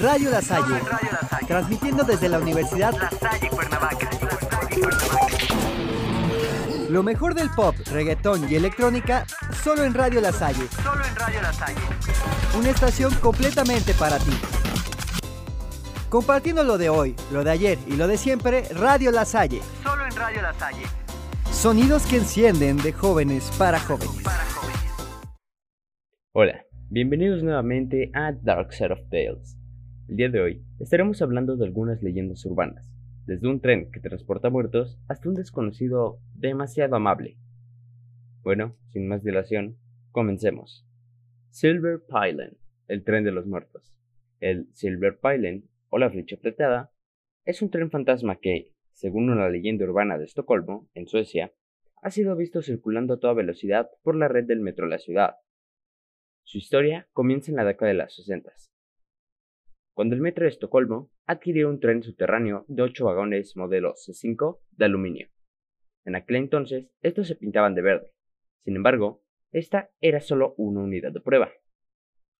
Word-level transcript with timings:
Radio 0.00 0.30
La 0.30 0.40
Salle, 0.40 0.80
transmitiendo 1.46 2.04
desde 2.04 2.28
la 2.28 2.38
Universidad 2.38 2.94
La 2.94 3.10
Salle 3.10 3.50
Cuernavaca. 3.50 4.08
lo 6.88 7.02
mejor 7.02 7.34
del 7.34 7.50
pop, 7.50 7.74
reggaetón 7.92 8.50
y 8.50 8.54
electrónica 8.54 9.26
solo 9.62 9.84
en 9.84 9.92
Radio 9.92 10.20
La 10.20 10.32
Salle, 10.32 10.66
Solo 10.82 11.04
en 11.04 11.14
Radio 11.16 11.42
La 11.42 11.52
Salle. 11.52 11.80
una 12.58 12.70
estación 12.70 13.14
completamente 13.16 13.92
para 13.94 14.18
ti. 14.18 14.32
Compartiendo 16.08 16.64
lo 16.64 16.78
de 16.78 16.88
hoy, 16.88 17.14
lo 17.30 17.44
de 17.44 17.50
ayer 17.50 17.78
y 17.86 17.96
lo 17.96 18.08
de 18.08 18.16
siempre, 18.16 18.64
Radio 18.74 19.12
La 19.12 19.24
Salle. 19.24 19.60
Solo 19.82 20.06
en 20.06 20.16
Radio 20.16 20.42
La 20.42 20.54
Salle. 20.54 20.82
Sonidos 21.52 22.06
que 22.06 22.16
encienden 22.16 22.78
de 22.78 22.92
jóvenes 22.92 23.52
para 23.58 23.78
jóvenes. 23.78 24.24
Hola, 26.32 26.64
bienvenidos 26.88 27.42
nuevamente 27.42 28.10
a 28.14 28.32
Dark 28.32 28.72
Set 28.72 28.90
of 28.92 29.00
Tales. 29.10 29.59
El 30.10 30.16
día 30.16 30.28
de 30.28 30.40
hoy 30.40 30.64
estaremos 30.80 31.22
hablando 31.22 31.56
de 31.56 31.64
algunas 31.64 32.02
leyendas 32.02 32.44
urbanas, 32.44 32.90
desde 33.26 33.46
un 33.46 33.60
tren 33.60 33.92
que 33.92 34.00
transporta 34.00 34.50
muertos 34.50 34.98
hasta 35.06 35.28
un 35.28 35.36
desconocido 35.36 36.18
demasiado 36.34 36.96
amable. 36.96 37.38
Bueno, 38.42 38.76
sin 38.88 39.06
más 39.06 39.22
dilación, 39.22 39.76
comencemos. 40.10 40.84
Silver 41.50 42.02
Pylon, 42.08 42.58
el 42.88 43.04
tren 43.04 43.22
de 43.22 43.30
los 43.30 43.46
muertos. 43.46 43.94
El 44.40 44.66
Silver 44.72 45.16
Pylon, 45.20 45.70
o 45.90 45.98
la 45.98 46.10
flecha 46.10 46.36
plateada, 46.38 46.90
es 47.44 47.62
un 47.62 47.70
tren 47.70 47.88
fantasma 47.92 48.40
que, 48.40 48.72
según 48.90 49.30
una 49.30 49.48
leyenda 49.48 49.84
urbana 49.84 50.18
de 50.18 50.24
Estocolmo, 50.24 50.88
en 50.94 51.06
Suecia, 51.06 51.52
ha 52.02 52.10
sido 52.10 52.34
visto 52.34 52.62
circulando 52.62 53.14
a 53.14 53.20
toda 53.20 53.34
velocidad 53.34 53.88
por 54.02 54.16
la 54.16 54.26
red 54.26 54.44
del 54.44 54.58
metro 54.58 54.86
de 54.86 54.90
la 54.90 54.98
ciudad. 54.98 55.36
Su 56.42 56.58
historia 56.58 57.06
comienza 57.12 57.52
en 57.52 57.58
la 57.58 57.64
década 57.64 57.92
de 57.92 57.98
las 57.98 58.16
60, 58.16 58.50
cuando 60.00 60.14
el 60.14 60.22
metro 60.22 60.44
de 60.44 60.48
Estocolmo 60.48 61.10
adquirió 61.26 61.68
un 61.68 61.78
tren 61.78 62.02
subterráneo 62.02 62.64
de 62.68 62.80
8 62.80 63.04
vagones 63.04 63.54
modelo 63.54 63.92
C5 63.92 64.58
de 64.70 64.86
aluminio. 64.86 65.28
En 66.06 66.14
aquel 66.14 66.36
entonces, 66.36 66.88
estos 67.02 67.28
se 67.28 67.36
pintaban 67.36 67.74
de 67.74 67.82
verde. 67.82 68.10
Sin 68.64 68.76
embargo, 68.76 69.22
esta 69.52 69.90
era 70.00 70.20
solo 70.20 70.54
una 70.56 70.80
unidad 70.80 71.12
de 71.12 71.20
prueba. 71.20 71.50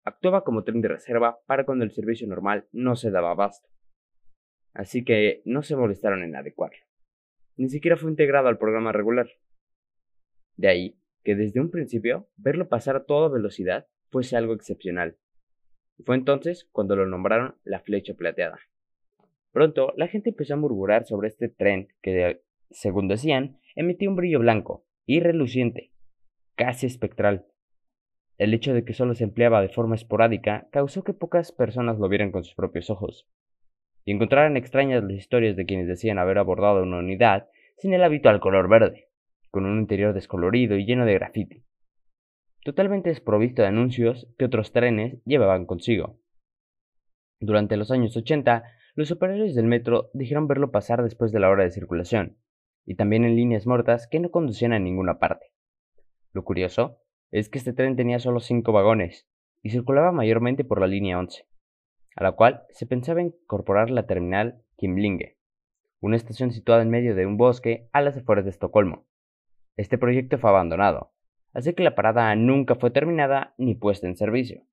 Actuaba 0.03 0.43
como 0.43 0.63
tren 0.63 0.81
de 0.81 0.87
reserva 0.87 1.37
para 1.45 1.63
cuando 1.63 1.85
el 1.85 1.91
servicio 1.91 2.27
normal 2.27 2.67
no 2.71 2.95
se 2.95 3.11
daba 3.11 3.29
abasto. 3.29 3.69
Así 4.73 5.03
que 5.03 5.43
no 5.45 5.61
se 5.61 5.75
molestaron 5.75 6.23
en 6.23 6.35
adecuarlo. 6.35 6.83
Ni 7.57 7.69
siquiera 7.69 7.95
fue 7.95 8.09
integrado 8.09 8.47
al 8.47 8.57
programa 8.57 8.91
regular. 8.91 9.29
De 10.55 10.67
ahí 10.67 10.99
que 11.23 11.35
desde 11.35 11.59
un 11.59 11.69
principio 11.69 12.27
verlo 12.37 12.69
pasar 12.69 12.95
a 12.95 13.05
toda 13.05 13.29
velocidad 13.29 13.85
fuese 14.09 14.35
algo 14.35 14.55
excepcional. 14.55 15.19
Fue 16.05 16.15
entonces 16.15 16.67
cuando 16.71 16.95
lo 16.95 17.05
nombraron 17.05 17.55
la 17.63 17.79
flecha 17.79 18.13
plateada. 18.13 18.59
Pronto 19.51 19.93
la 19.97 20.07
gente 20.07 20.29
empezó 20.29 20.53
a 20.53 20.57
murmurar 20.57 21.05
sobre 21.05 21.27
este 21.27 21.49
tren 21.49 21.89
que, 22.01 22.41
según 22.69 23.07
decían, 23.07 23.59
emitía 23.75 24.09
un 24.09 24.15
brillo 24.15 24.39
blanco 24.39 24.85
y 25.05 25.19
reluciente, 25.19 25.91
casi 26.55 26.85
espectral. 26.85 27.45
El 28.37 28.53
hecho 28.53 28.73
de 28.73 28.85
que 28.85 28.93
solo 28.93 29.13
se 29.13 29.23
empleaba 29.23 29.61
de 29.61 29.69
forma 29.69 29.95
esporádica 29.95 30.67
causó 30.71 31.03
que 31.03 31.13
pocas 31.13 31.51
personas 31.51 31.99
lo 31.99 32.07
vieran 32.09 32.31
con 32.31 32.43
sus 32.43 32.55
propios 32.55 32.89
ojos, 32.89 33.27
y 34.05 34.13
encontraran 34.13 34.57
extrañas 34.57 35.03
las 35.03 35.13
historias 35.13 35.55
de 35.55 35.65
quienes 35.65 35.87
decían 35.87 36.17
haber 36.17 36.37
abordado 36.37 36.81
una 36.81 36.99
unidad 36.99 37.49
sin 37.77 37.93
el 37.93 38.03
habitual 38.03 38.39
color 38.39 38.69
verde, 38.69 39.09
con 39.51 39.65
un 39.65 39.79
interior 39.79 40.13
descolorido 40.13 40.77
y 40.77 40.85
lleno 40.85 41.05
de 41.05 41.13
grafiti, 41.13 41.63
totalmente 42.63 43.09
desprovisto 43.09 43.61
de 43.61 43.69
anuncios 43.69 44.27
que 44.37 44.45
otros 44.45 44.71
trenes 44.71 45.21
llevaban 45.25 45.65
consigo. 45.65 46.19
Durante 47.39 47.77
los 47.77 47.91
años 47.91 48.15
80, 48.15 48.63
los 48.95 49.11
operarios 49.11 49.55
del 49.55 49.65
metro 49.65 50.11
dijeron 50.13 50.47
verlo 50.47 50.71
pasar 50.71 51.01
después 51.03 51.31
de 51.31 51.39
la 51.39 51.49
hora 51.49 51.63
de 51.63 51.71
circulación, 51.71 52.37
y 52.85 52.95
también 52.95 53.23
en 53.23 53.35
líneas 53.35 53.65
muertas 53.65 54.07
que 54.07 54.19
no 54.19 54.29
conducían 54.29 54.73
a 54.73 54.79
ninguna 54.79 55.17
parte. 55.17 55.47
Lo 56.33 56.43
curioso 56.43 56.99
es 57.31 57.49
que 57.49 57.57
este 57.57 57.73
tren 57.73 57.95
tenía 57.95 58.19
solo 58.19 58.39
cinco 58.39 58.73
vagones, 58.73 59.27
y 59.63 59.69
circulaba 59.69 60.11
mayormente 60.11 60.63
por 60.63 60.79
la 60.79 60.87
línea 60.87 61.17
11, 61.17 61.47
a 62.15 62.23
la 62.23 62.33
cual 62.33 62.63
se 62.69 62.85
pensaba 62.85 63.21
incorporar 63.21 63.89
la 63.89 64.05
terminal 64.05 64.63
Kimlinge, 64.77 65.37
una 65.99 66.15
estación 66.15 66.51
situada 66.51 66.81
en 66.81 66.89
medio 66.89 67.15
de 67.15 67.25
un 67.25 67.37
bosque 67.37 67.89
a 67.93 68.01
las 68.01 68.17
afueras 68.17 68.45
de 68.45 68.51
Estocolmo. 68.51 69.07
Este 69.77 69.97
proyecto 69.97 70.37
fue 70.37 70.49
abandonado, 70.49 71.13
así 71.53 71.73
que 71.73 71.83
la 71.83 71.95
parada 71.95 72.35
nunca 72.35 72.75
fue 72.75 72.91
terminada 72.91 73.53
ni 73.57 73.75
puesta 73.75 74.07
en 74.07 74.15
servicio. 74.15 74.63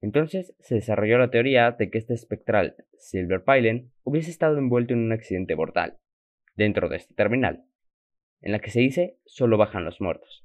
Entonces 0.00 0.54
se 0.60 0.74
desarrolló 0.74 1.18
la 1.18 1.30
teoría 1.30 1.70
de 1.72 1.90
que 1.90 1.98
este 1.98 2.14
espectral 2.14 2.76
Silver 2.98 3.42
Pylon 3.42 3.90
hubiese 4.02 4.30
estado 4.30 4.58
envuelto 4.58 4.92
en 4.92 5.00
un 5.00 5.12
accidente 5.12 5.56
mortal, 5.56 5.98
dentro 6.56 6.88
de 6.88 6.96
este 6.96 7.14
terminal, 7.14 7.64
en 8.42 8.52
la 8.52 8.58
que 8.58 8.70
se 8.70 8.80
dice 8.80 9.18
solo 9.24 9.56
bajan 9.56 9.84
los 9.84 10.00
muertos. 10.00 10.44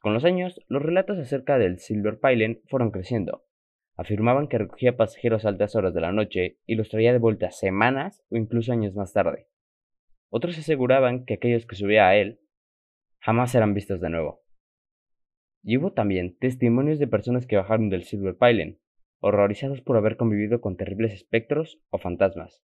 Con 0.00 0.12
los 0.12 0.26
años, 0.26 0.60
los 0.68 0.82
relatos 0.82 1.18
acerca 1.18 1.56
del 1.56 1.78
Silver 1.78 2.20
Pylon 2.20 2.60
fueron 2.66 2.90
creciendo. 2.90 3.46
Afirmaban 3.96 4.48
que 4.48 4.58
recogía 4.58 4.98
pasajeros 4.98 5.46
a 5.46 5.48
altas 5.48 5.76
horas 5.76 5.94
de 5.94 6.02
la 6.02 6.12
noche 6.12 6.58
y 6.66 6.74
los 6.74 6.90
traía 6.90 7.12
de 7.12 7.18
vuelta 7.18 7.50
semanas 7.50 8.22
o 8.28 8.36
incluso 8.36 8.70
años 8.72 8.94
más 8.94 9.14
tarde. 9.14 9.48
Otros 10.28 10.58
aseguraban 10.58 11.24
que 11.24 11.32
aquellos 11.32 11.64
que 11.64 11.76
subían 11.76 12.04
a 12.04 12.16
él 12.16 12.40
jamás 13.20 13.54
eran 13.54 13.72
vistos 13.72 14.02
de 14.02 14.10
nuevo. 14.10 14.43
Y 15.64 15.78
hubo 15.78 15.92
también 15.92 16.36
testimonios 16.38 16.98
de 16.98 17.08
personas 17.08 17.46
que 17.46 17.56
bajaron 17.56 17.88
del 17.88 18.04
Silver 18.04 18.36
Pylon, 18.36 18.78
horrorizados 19.18 19.80
por 19.80 19.96
haber 19.96 20.18
convivido 20.18 20.60
con 20.60 20.76
terribles 20.76 21.14
espectros 21.14 21.80
o 21.88 21.98
fantasmas. 21.98 22.62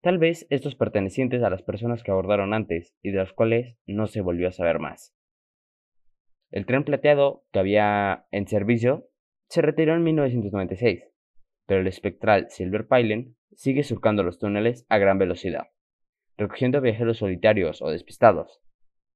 Tal 0.00 0.18
vez 0.18 0.46
estos 0.50 0.74
pertenecientes 0.74 1.42
a 1.42 1.50
las 1.50 1.62
personas 1.62 2.02
que 2.02 2.10
abordaron 2.10 2.54
antes 2.54 2.96
y 3.02 3.12
de 3.12 3.18
los 3.18 3.32
cuales 3.32 3.78
no 3.86 4.08
se 4.08 4.20
volvió 4.20 4.48
a 4.48 4.52
saber 4.52 4.80
más. 4.80 5.14
El 6.50 6.66
tren 6.66 6.82
plateado 6.84 7.44
que 7.52 7.60
había 7.60 8.26
en 8.32 8.48
servicio 8.48 9.08
se 9.48 9.62
retiró 9.62 9.94
en 9.94 10.02
1996, 10.02 11.04
pero 11.66 11.80
el 11.80 11.86
espectral 11.86 12.46
Silver 12.50 12.88
Pylon 12.88 13.36
sigue 13.52 13.82
surcando 13.84 14.22
los 14.24 14.38
túneles 14.38 14.86
a 14.88 14.98
gran 14.98 15.18
velocidad, 15.18 15.68
recogiendo 16.36 16.80
viajeros 16.80 17.18
solitarios 17.18 17.82
o 17.82 17.90
despistados, 17.90 18.60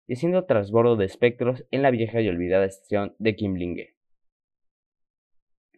y 0.07 0.15
haciendo 0.15 0.45
trasbordo 0.45 0.97
de 0.97 1.05
espectros 1.05 1.65
en 1.71 1.83
la 1.83 1.91
vieja 1.91 2.21
y 2.21 2.29
olvidada 2.29 2.67
estación 2.67 3.15
de 3.19 3.37
Kimlinge. 3.37 3.95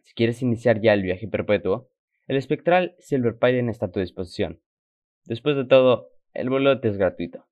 Si 0.03 0.13
quieres 0.13 0.41
iniciar 0.41 0.81
ya 0.81 0.93
el 0.93 1.01
viaje 1.01 1.27
perpetuo, 1.27 1.89
el 2.27 2.37
espectral 2.37 2.95
Silver 2.99 3.37
Pylon 3.37 3.69
está 3.69 3.87
a 3.87 3.91
tu 3.91 3.99
disposición. 3.99 4.61
Después 5.25 5.55
de 5.55 5.65
todo, 5.65 6.09
el 6.33 6.49
boleto 6.49 6.87
es 6.87 6.97
gratuito. 6.97 7.45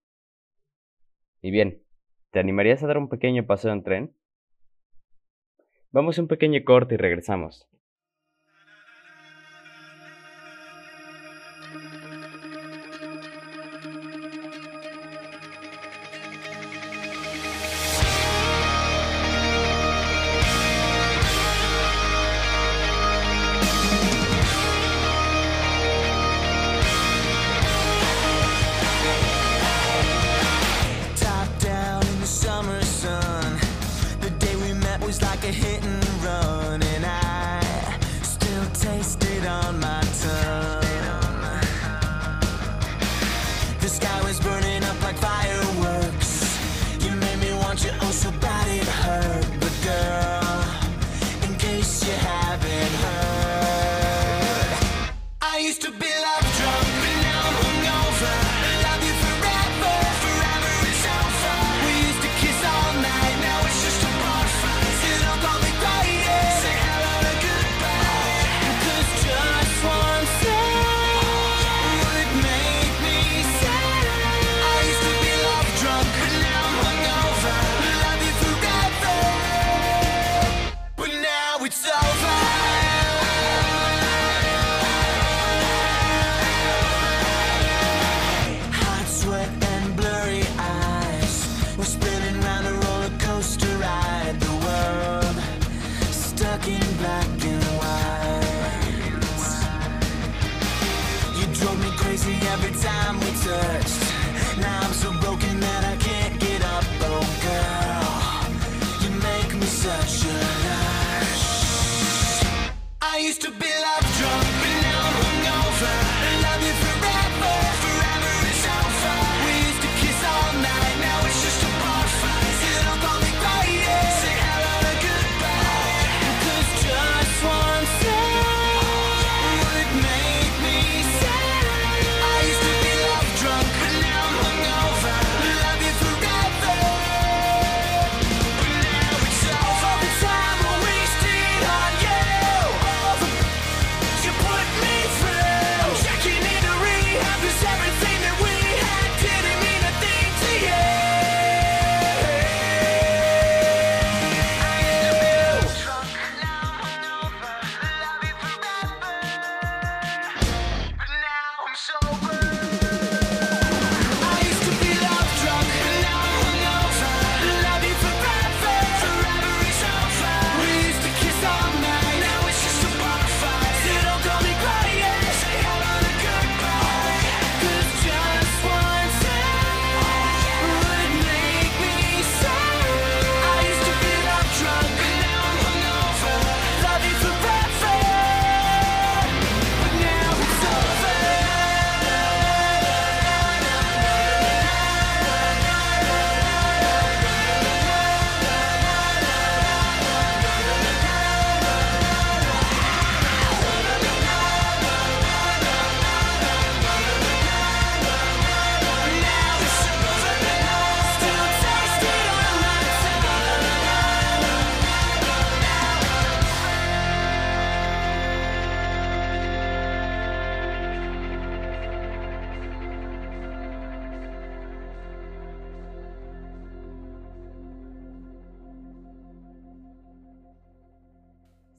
Y 1.42 1.52
bien, 1.52 1.84
¿te 2.32 2.40
animarías 2.40 2.84
a 2.84 2.88
dar 2.88 2.98
un 2.98 3.10
pequeño 3.10 3.46
paseo 3.46 3.72
en 3.72 3.84
tren? 3.84 4.16
Vamos 5.92 6.18
a 6.18 6.22
un 6.22 6.28
pequeño 6.28 6.64
corte 6.64 6.96
y 6.96 6.98
regresamos. 6.98 7.68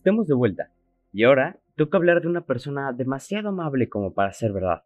Estamos 0.04 0.26
de 0.26 0.34
vuelta, 0.34 0.70
y 1.14 1.24
ahora 1.24 1.58
toca 1.76 1.96
hablar 1.96 2.20
de 2.20 2.28
una 2.28 2.44
persona 2.44 2.92
demasiado 2.92 3.48
amable 3.48 3.88
como 3.88 4.12
para 4.12 4.34
ser 4.34 4.52
verdad. 4.52 4.84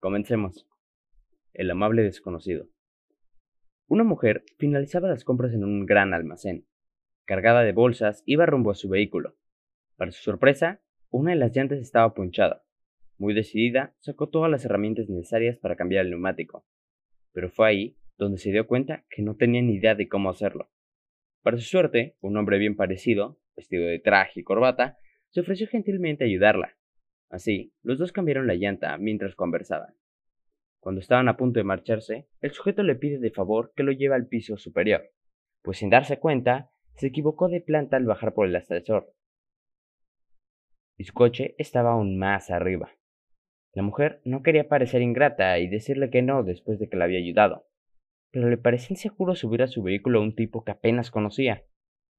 Comencemos. 0.00 0.66
El 1.52 1.70
amable 1.70 2.02
desconocido. 2.02 2.66
Una 3.88 4.04
mujer 4.04 4.42
finalizaba 4.56 5.06
las 5.08 5.22
compras 5.22 5.52
en 5.52 5.64
un 5.64 5.84
gran 5.84 6.14
almacén. 6.14 6.64
Cargada 7.26 7.60
de 7.60 7.72
bolsas, 7.72 8.22
iba 8.24 8.46
rumbo 8.46 8.70
a 8.70 8.74
su 8.74 8.88
vehículo. 8.88 9.36
Para 9.96 10.12
su 10.12 10.22
sorpresa, 10.22 10.80
una 11.10 11.32
de 11.32 11.36
las 11.36 11.54
llantas 11.54 11.80
estaba 11.80 12.14
punchada. 12.14 12.64
Muy 13.18 13.34
decidida, 13.34 13.94
sacó 13.98 14.30
todas 14.30 14.50
las 14.50 14.64
herramientas 14.64 15.10
necesarias 15.10 15.58
para 15.58 15.76
cambiar 15.76 16.06
el 16.06 16.12
neumático. 16.12 16.64
Pero 17.32 17.50
fue 17.50 17.68
ahí 17.68 17.98
donde 18.16 18.38
se 18.38 18.50
dio 18.50 18.66
cuenta 18.66 19.04
que 19.10 19.20
no 19.20 19.36
tenía 19.36 19.60
ni 19.60 19.74
idea 19.74 19.94
de 19.94 20.08
cómo 20.08 20.30
hacerlo. 20.30 20.70
Para 21.46 21.58
su 21.58 21.62
suerte, 21.62 22.16
un 22.22 22.36
hombre 22.36 22.58
bien 22.58 22.74
parecido, 22.74 23.38
vestido 23.54 23.86
de 23.86 24.00
traje 24.00 24.40
y 24.40 24.42
corbata, 24.42 24.98
se 25.30 25.42
ofreció 25.42 25.68
gentilmente 25.68 26.24
a 26.24 26.26
ayudarla. 26.26 26.76
Así, 27.30 27.72
los 27.84 28.00
dos 28.00 28.10
cambiaron 28.10 28.48
la 28.48 28.56
llanta 28.56 28.98
mientras 28.98 29.36
conversaban. 29.36 29.94
Cuando 30.80 31.00
estaban 31.00 31.28
a 31.28 31.36
punto 31.36 31.60
de 31.60 31.64
marcharse, 31.64 32.26
el 32.40 32.50
sujeto 32.50 32.82
le 32.82 32.96
pide 32.96 33.20
de 33.20 33.30
favor 33.30 33.72
que 33.76 33.84
lo 33.84 33.92
lleve 33.92 34.16
al 34.16 34.26
piso 34.26 34.56
superior, 34.56 35.12
pues 35.62 35.78
sin 35.78 35.88
darse 35.88 36.18
cuenta, 36.18 36.72
se 36.96 37.06
equivocó 37.06 37.48
de 37.48 37.60
planta 37.60 37.96
al 37.96 38.06
bajar 38.06 38.34
por 38.34 38.48
el 38.48 38.56
ascensor. 38.56 39.14
Y 40.96 41.04
su 41.04 41.12
coche 41.12 41.54
estaba 41.58 41.92
aún 41.92 42.18
más 42.18 42.50
arriba. 42.50 42.90
La 43.72 43.82
mujer 43.82 44.20
no 44.24 44.42
quería 44.42 44.66
parecer 44.66 45.00
ingrata 45.00 45.60
y 45.60 45.68
decirle 45.68 46.10
que 46.10 46.22
no 46.22 46.42
después 46.42 46.80
de 46.80 46.88
que 46.88 46.96
la 46.96 47.04
había 47.04 47.20
ayudado, 47.20 47.68
pero 48.30 48.48
le 48.48 48.58
parecía 48.58 48.94
inseguro 48.94 49.34
subir 49.34 49.62
a 49.62 49.68
su 49.68 49.82
vehículo 49.82 50.18
a 50.18 50.22
un 50.22 50.34
tipo 50.34 50.64
que 50.64 50.72
apenas 50.72 51.10
conocía, 51.10 51.64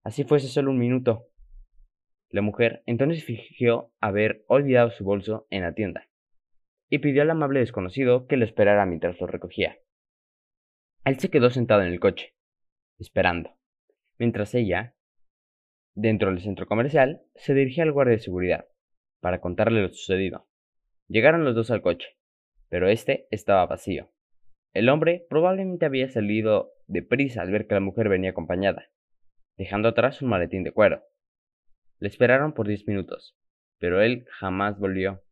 así 0.03 0.23
fuese 0.23 0.47
solo 0.47 0.71
un 0.71 0.79
minuto. 0.79 1.27
La 2.29 2.41
mujer 2.41 2.83
entonces 2.85 3.23
fingió 3.23 3.91
haber 3.99 4.43
olvidado 4.47 4.91
su 4.91 5.03
bolso 5.03 5.47
en 5.49 5.61
la 5.61 5.73
tienda 5.73 6.09
y 6.89 6.99
pidió 6.99 7.21
al 7.21 7.29
amable 7.29 7.59
desconocido 7.59 8.27
que 8.27 8.37
lo 8.37 8.45
esperara 8.45 8.85
mientras 8.85 9.19
lo 9.19 9.27
recogía. 9.27 9.77
Él 11.05 11.19
se 11.19 11.29
quedó 11.29 11.49
sentado 11.49 11.83
en 11.83 11.89
el 11.89 11.99
coche, 11.99 12.35
esperando, 12.97 13.57
mientras 14.17 14.53
ella, 14.55 14.95
dentro 15.93 16.29
del 16.29 16.41
centro 16.41 16.67
comercial, 16.67 17.23
se 17.35 17.53
dirigía 17.53 17.83
al 17.83 17.91
guardia 17.91 18.15
de 18.15 18.21
seguridad 18.21 18.67
para 19.19 19.39
contarle 19.39 19.81
lo 19.81 19.89
sucedido. 19.89 20.47
Llegaron 21.07 21.45
los 21.45 21.55
dos 21.55 21.71
al 21.71 21.81
coche, 21.81 22.17
pero 22.69 22.89
este 22.89 23.27
estaba 23.31 23.65
vacío. 23.65 24.11
El 24.77 24.89
hombre 24.89 25.25
probablemente 25.27 25.87
había 25.87 26.07
salido 26.07 26.75
deprisa 26.85 27.41
al 27.41 27.49
ver 27.49 27.65
que 27.65 27.73
la 27.73 27.79
mujer 27.79 28.09
venía 28.09 28.29
acompañada, 28.29 28.91
dejando 29.57 29.87
atrás 29.87 30.21
un 30.21 30.29
maletín 30.29 30.63
de 30.63 30.71
cuero. 30.71 31.03
Le 31.97 32.07
esperaron 32.07 32.53
por 32.53 32.67
diez 32.67 32.87
minutos, 32.87 33.35
pero 33.79 34.03
él 34.03 34.27
jamás 34.29 34.77
volvió. 34.77 35.23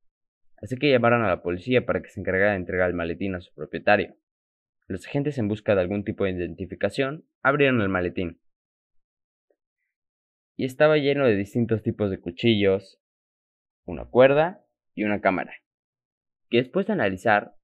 Así 0.60 0.78
que 0.78 0.90
llamaron 0.90 1.22
a 1.22 1.28
la 1.28 1.44
policía 1.44 1.86
para 1.86 2.02
que 2.02 2.10
se 2.10 2.20
encargara 2.20 2.54
de 2.54 2.58
entregar 2.58 2.90
el 2.90 2.96
maletín 2.96 3.36
a 3.36 3.42
su 3.42 3.54
propietario. 3.54 4.16
Los 4.88 5.06
agentes 5.06 5.38
en 5.38 5.48
busca 5.48 5.76
de 5.76 5.82
algún 5.82 6.04
tipo 6.04 6.24
de 6.24 6.32
identificación 6.32 7.28
abrieron 7.44 7.82
el 7.82 7.90
maletín. 7.90 8.42
Y 10.56 10.66
estaba 10.66 10.98
lleno 10.98 11.28
de 11.28 11.36
distintos 11.36 11.84
tipos 11.84 12.10
de 12.10 12.20
cuchillos, 12.20 13.00
una 13.84 14.06
cuerda 14.06 14.66
y 14.96 15.04
una 15.04 15.22
cámara, 15.22 15.54
que 16.50 16.58
después 16.58 16.88
de 16.88 16.94
analizar, 16.94 17.55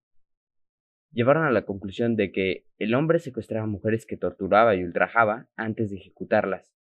llevaron 1.12 1.46
a 1.46 1.51
la 1.51 1.65
conclusión 1.65 2.15
de 2.15 2.32
que 2.32 2.65
el 2.77 2.94
hombre 2.94 3.20
secuestraba 3.20 3.68
mujeres 3.68 4.06
que 4.06 4.18
torturaba 4.18 4.75
y 4.75 4.84
ultrajaba 4.84 5.50
antes 5.56 5.89
de 5.89 5.98
ejecutarlas. 5.98 6.74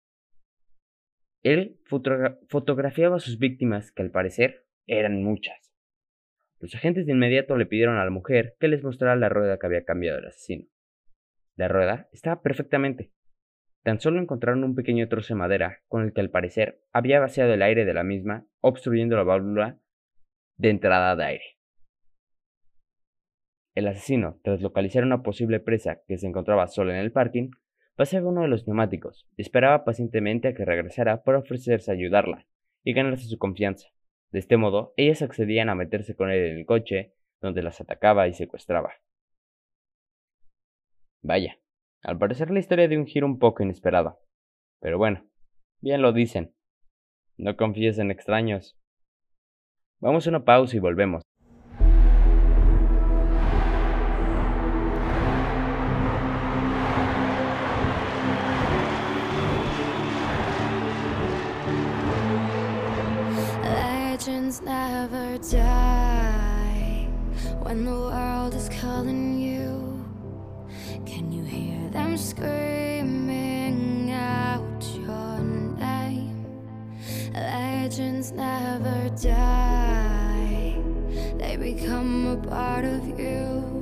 Él 1.44 1.80
fotogra- 1.86 2.40
fotografiaba 2.48 3.18
a 3.18 3.20
sus 3.20 3.40
víctimas, 3.40 3.92
que 3.92 4.02
al 4.02 4.12
parecer 4.12 4.66
eran 4.88 5.24
muchas. 5.24 5.74
Los 6.60 6.76
agentes 6.76 7.06
de 7.06 7.14
inmediato 7.14 7.56
le 7.58 7.66
pidieron 7.66 7.98
a 7.98 8.04
la 8.04 8.12
mujer 8.12 8.56
que 8.60 8.68
les 8.68 8.84
mostrara 8.84 9.16
la 9.16 9.30
rueda 9.30 9.58
que 9.58 9.66
había 9.66 9.86
cambiado 9.86 10.20
el 10.20 10.28
asesino. 10.28 10.66
La 11.56 11.68
rueda 11.68 12.10
estaba 12.12 12.42
perfectamente. 12.42 13.14
Tan 13.84 14.02
solo 14.02 14.20
encontraron 14.22 14.66
un 14.66 14.76
pequeño 14.76 15.08
trozo 15.08 15.34
de 15.34 15.40
madera 15.40 15.84
con 15.88 16.04
el 16.04 16.12
que 16.12 16.20
al 16.20 16.30
parecer 16.30 16.82
había 16.92 17.22
vaciado 17.22 17.54
el 17.54 17.62
aire 17.62 17.86
de 17.86 17.94
la 17.94 18.04
misma, 18.04 18.46
obstruyendo 18.60 19.16
la 19.16 19.24
válvula 19.24 19.80
de 20.58 20.70
entrada 20.70 21.16
de 21.16 21.24
aire. 21.24 21.59
El 23.76 23.88
asesino, 23.88 24.40
tras 24.44 24.62
localizar 24.62 25.04
una 25.04 25.24
posible 25.24 25.60
presa 25.60 26.02
que 26.08 26.18
se 26.18 26.28
encontraba 26.28 26.68
sola 26.68 26.94
en 26.94 27.00
el 27.00 27.12
parking, 27.12 27.52
paseaba 27.96 28.30
uno 28.30 28.42
de 28.42 28.48
los 28.48 28.68
neumáticos 28.68 29.28
y 29.38 29.42
esperaba 29.42 29.84
pacientemente 29.84 30.48
a 30.48 30.54
que 30.54 30.66
regresara 30.66 31.24
para 31.24 31.40
ofrecerse 31.40 31.92
a 31.92 31.94
ayudarla 31.94 32.46
y 32.84 32.94
ganarse 32.94 33.26
su 33.26 33.38
confianza. 33.38 33.90
De 34.32 34.40
este 34.40 34.58
modo, 34.58 34.94
ellas 34.98 35.22
accedían 35.22 35.70
a 35.70 35.76
meterse 35.76 36.16
con 36.16 36.30
él 36.30 36.46
en 36.46 36.58
el 36.58 36.66
coche, 36.66 37.14
donde 37.42 37.64
las 37.64 37.82
atacaba 37.82 38.28
y 38.28 38.34
secuestraba. 38.34 38.94
Vaya, 41.22 41.60
al 42.02 42.18
parecer 42.18 42.52
la 42.52 42.60
historia 42.60 42.88
dio 42.88 43.00
un 43.00 43.08
giro 43.08 43.26
un 43.26 43.40
poco 43.40 43.64
inesperado. 43.64 44.20
Pero 44.80 44.98
bueno, 44.98 45.26
bien 45.82 46.02
lo 46.02 46.14
dicen. 46.14 46.54
No 47.38 47.58
confíes 47.58 48.00
en 48.00 48.12
extraños. 48.12 48.78
Vamos 50.00 50.26
a 50.26 50.30
una 50.30 50.46
pausa 50.46 50.78
y 50.78 50.80
volvemos. 50.80 51.24
When 67.70 67.86
the 67.86 67.92
world 67.92 68.56
is 68.56 68.68
calling 68.82 69.38
you. 69.38 70.04
Can 71.06 71.32
you 71.32 71.44
hear 71.44 71.88
them 71.92 72.18
screaming 72.18 74.12
out 74.12 74.84
your 74.96 75.40
name? 75.78 76.48
Legends 77.32 78.32
never 78.32 79.10
die, 79.22 80.82
they 81.38 81.58
become 81.58 82.26
a 82.26 82.38
part 82.38 82.86
of 82.86 83.08
you. 83.20 83.79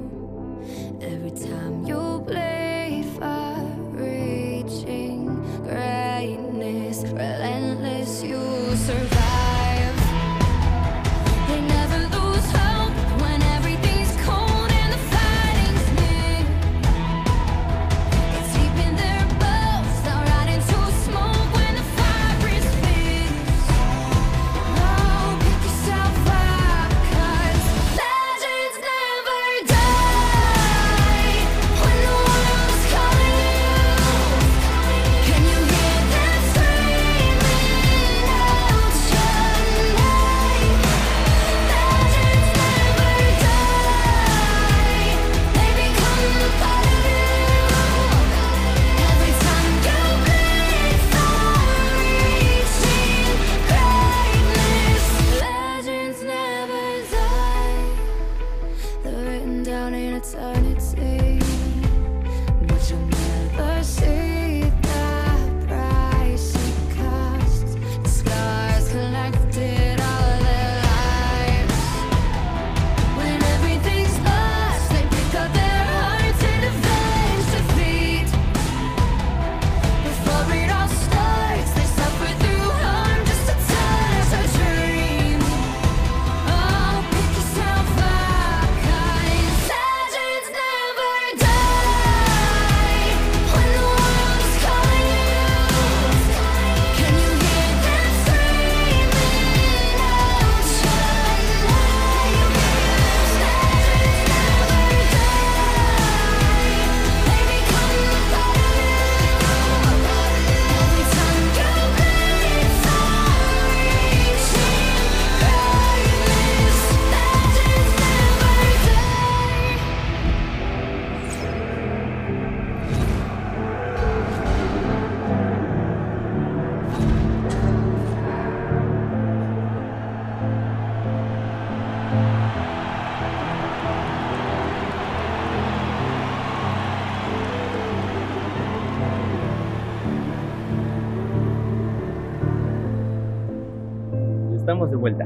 Estamos 144.67 144.91
de 144.91 144.97
vuelta. 144.97 145.23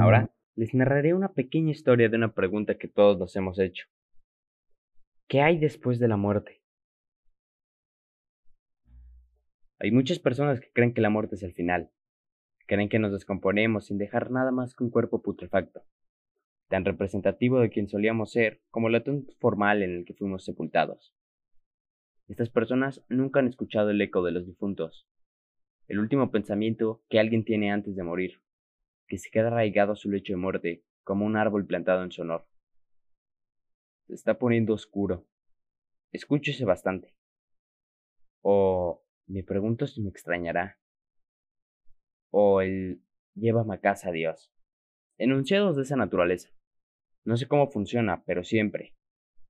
Ahora 0.00 0.28
les 0.56 0.74
narraré 0.74 1.14
una 1.14 1.32
pequeña 1.34 1.70
historia 1.70 2.08
de 2.08 2.16
una 2.16 2.34
pregunta 2.34 2.76
que 2.76 2.88
todos 2.88 3.16
nos 3.16 3.36
hemos 3.36 3.60
hecho. 3.60 3.86
¿Qué 5.28 5.40
hay 5.40 5.56
después 5.56 6.00
de 6.00 6.08
la 6.08 6.16
muerte? 6.16 6.62
Hay 9.78 9.92
muchas 9.92 10.18
personas 10.18 10.58
que 10.58 10.72
creen 10.72 10.94
que 10.94 11.00
la 11.00 11.10
muerte 11.10 11.36
es 11.36 11.44
el 11.44 11.52
final. 11.52 11.92
Creen 12.66 12.88
que 12.88 12.98
nos 12.98 13.12
descomponemos 13.12 13.86
sin 13.86 13.98
dejar 13.98 14.32
nada 14.32 14.50
más 14.50 14.74
que 14.74 14.82
un 14.82 14.90
cuerpo 14.90 15.22
putrefacto, 15.22 15.84
tan 16.66 16.84
representativo 16.84 17.60
de 17.60 17.70
quien 17.70 17.86
solíamos 17.86 18.32
ser 18.32 18.62
como 18.72 18.88
el 18.88 18.96
ataúd 18.96 19.30
formal 19.38 19.84
en 19.84 19.94
el 19.94 20.04
que 20.04 20.14
fuimos 20.14 20.44
sepultados. 20.44 21.14
Estas 22.26 22.50
personas 22.50 23.04
nunca 23.08 23.38
han 23.38 23.46
escuchado 23.46 23.90
el 23.90 24.00
eco 24.00 24.24
de 24.24 24.32
los 24.32 24.44
difuntos, 24.44 25.06
el 25.86 26.00
último 26.00 26.32
pensamiento 26.32 27.04
que 27.08 27.20
alguien 27.20 27.44
tiene 27.44 27.70
antes 27.70 27.94
de 27.94 28.02
morir, 28.02 28.40
que 29.06 29.18
se 29.18 29.30
queda 29.30 29.48
arraigado 29.48 29.92
a 29.92 29.96
su 29.96 30.10
lecho 30.10 30.32
de 30.32 30.38
muerte 30.38 30.84
como 31.04 31.24
un 31.24 31.36
árbol 31.36 31.66
plantado 31.66 32.02
en 32.02 32.12
su 32.12 32.22
honor. 32.22 32.46
Se 34.06 34.14
está 34.14 34.38
poniendo 34.38 34.74
oscuro. 34.74 35.26
Escúchese 36.12 36.64
bastante. 36.64 37.14
O 38.42 39.04
me 39.26 39.42
pregunto 39.42 39.86
si 39.86 40.00
me 40.00 40.10
extrañará. 40.10 40.78
O 42.30 42.60
el 42.60 43.02
llévame 43.34 43.74
a 43.74 43.80
casa, 43.80 44.10
Dios. 44.10 44.52
Enunciados 45.18 45.76
de 45.76 45.82
esa 45.82 45.96
naturaleza. 45.96 46.50
No 47.24 47.36
sé 47.36 47.48
cómo 47.48 47.70
funciona, 47.70 48.24
pero 48.24 48.44
siempre, 48.44 48.94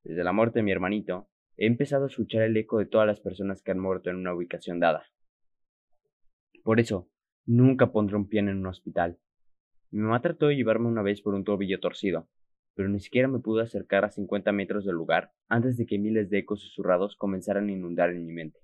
desde 0.03 0.25
la 0.25 0.33
muerte 0.33 0.61
de 0.61 0.63
mi 0.63 0.73
hermanito, 0.73 1.29
he 1.57 1.67
empezado 1.67 2.05
a 2.05 2.09
escuchar 2.09 2.43
el 2.43 2.57
eco 2.57 2.79
de 2.79 2.87
todas 2.87 3.07
las 3.07 3.21
personas 3.21 3.63
que 3.63 3.71
han 3.71 3.79
muerto 3.79 4.11
en 4.11 4.17
una 4.17 4.35
ubicación 4.35 4.81
dada. 4.81 5.05
Por 6.63 6.81
eso, 6.81 7.11
nunca 7.45 7.93
pondré 7.93 8.17
un 8.17 8.29
pie 8.29 8.41
en 8.41 8.49
un 8.49 8.67
hospital. 8.67 9.19
Mi 9.91 10.01
mamá 10.01 10.21
trató 10.21 10.49
de 10.49 10.57
llevarme 10.57 10.89
una 10.89 11.03
vez 11.03 11.23
por 11.23 11.35
un 11.35 11.45
tobillo 11.45 11.81
torcido, 11.81 12.29
pero 12.75 12.89
ni 12.89 13.01
siquiera 13.01 13.29
me 13.29 13.39
pude 13.39 13.63
acercar 13.63 14.05
a 14.05 14.11
50 14.11 14.53
metros 14.53 14.85
del 14.85 14.95
lugar 14.95 15.33
antes 15.49 15.77
de 15.77 15.87
que 15.87 15.99
miles 15.99 16.29
de 16.29 16.39
ecos 16.39 16.61
susurrados 16.61 17.17
comenzaran 17.17 17.69
a 17.69 17.73
inundar 17.73 18.11
en 18.11 18.27
mi 18.27 18.33
mente. 18.33 18.61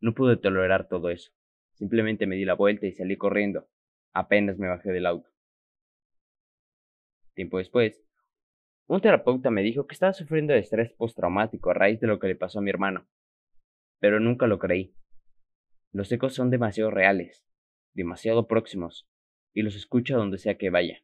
No 0.00 0.14
pude 0.14 0.36
tolerar 0.36 0.88
todo 0.88 1.10
eso. 1.10 1.32
Simplemente 1.74 2.26
me 2.26 2.36
di 2.36 2.44
la 2.44 2.54
vuelta 2.54 2.86
y 2.86 2.92
salí 2.92 3.16
corriendo. 3.16 3.68
Apenas 4.12 4.58
me 4.58 4.68
bajé 4.68 4.90
del 4.90 5.06
auto. 5.06 5.30
Tiempo 7.34 7.58
después, 7.58 8.04
un 8.88 9.00
terapeuta 9.00 9.50
me 9.50 9.62
dijo 9.62 9.86
que 9.86 9.94
estaba 9.94 10.12
sufriendo 10.12 10.54
de 10.54 10.60
estrés 10.60 10.92
postraumático 10.92 11.70
a 11.70 11.74
raíz 11.74 12.00
de 12.00 12.06
lo 12.06 12.18
que 12.18 12.26
le 12.26 12.36
pasó 12.36 12.58
a 12.58 12.62
mi 12.62 12.70
hermano. 12.70 13.06
Pero 14.00 14.18
nunca 14.18 14.46
lo 14.46 14.58
creí. 14.58 14.94
Los 15.92 16.10
ecos 16.10 16.34
son 16.34 16.50
demasiado 16.50 16.90
reales, 16.90 17.46
demasiado 17.94 18.46
próximos, 18.46 19.08
y 19.58 19.62
los 19.62 19.74
escucho 19.74 20.16
donde 20.16 20.38
sea 20.38 20.56
que 20.56 20.70
vaya. 20.70 21.02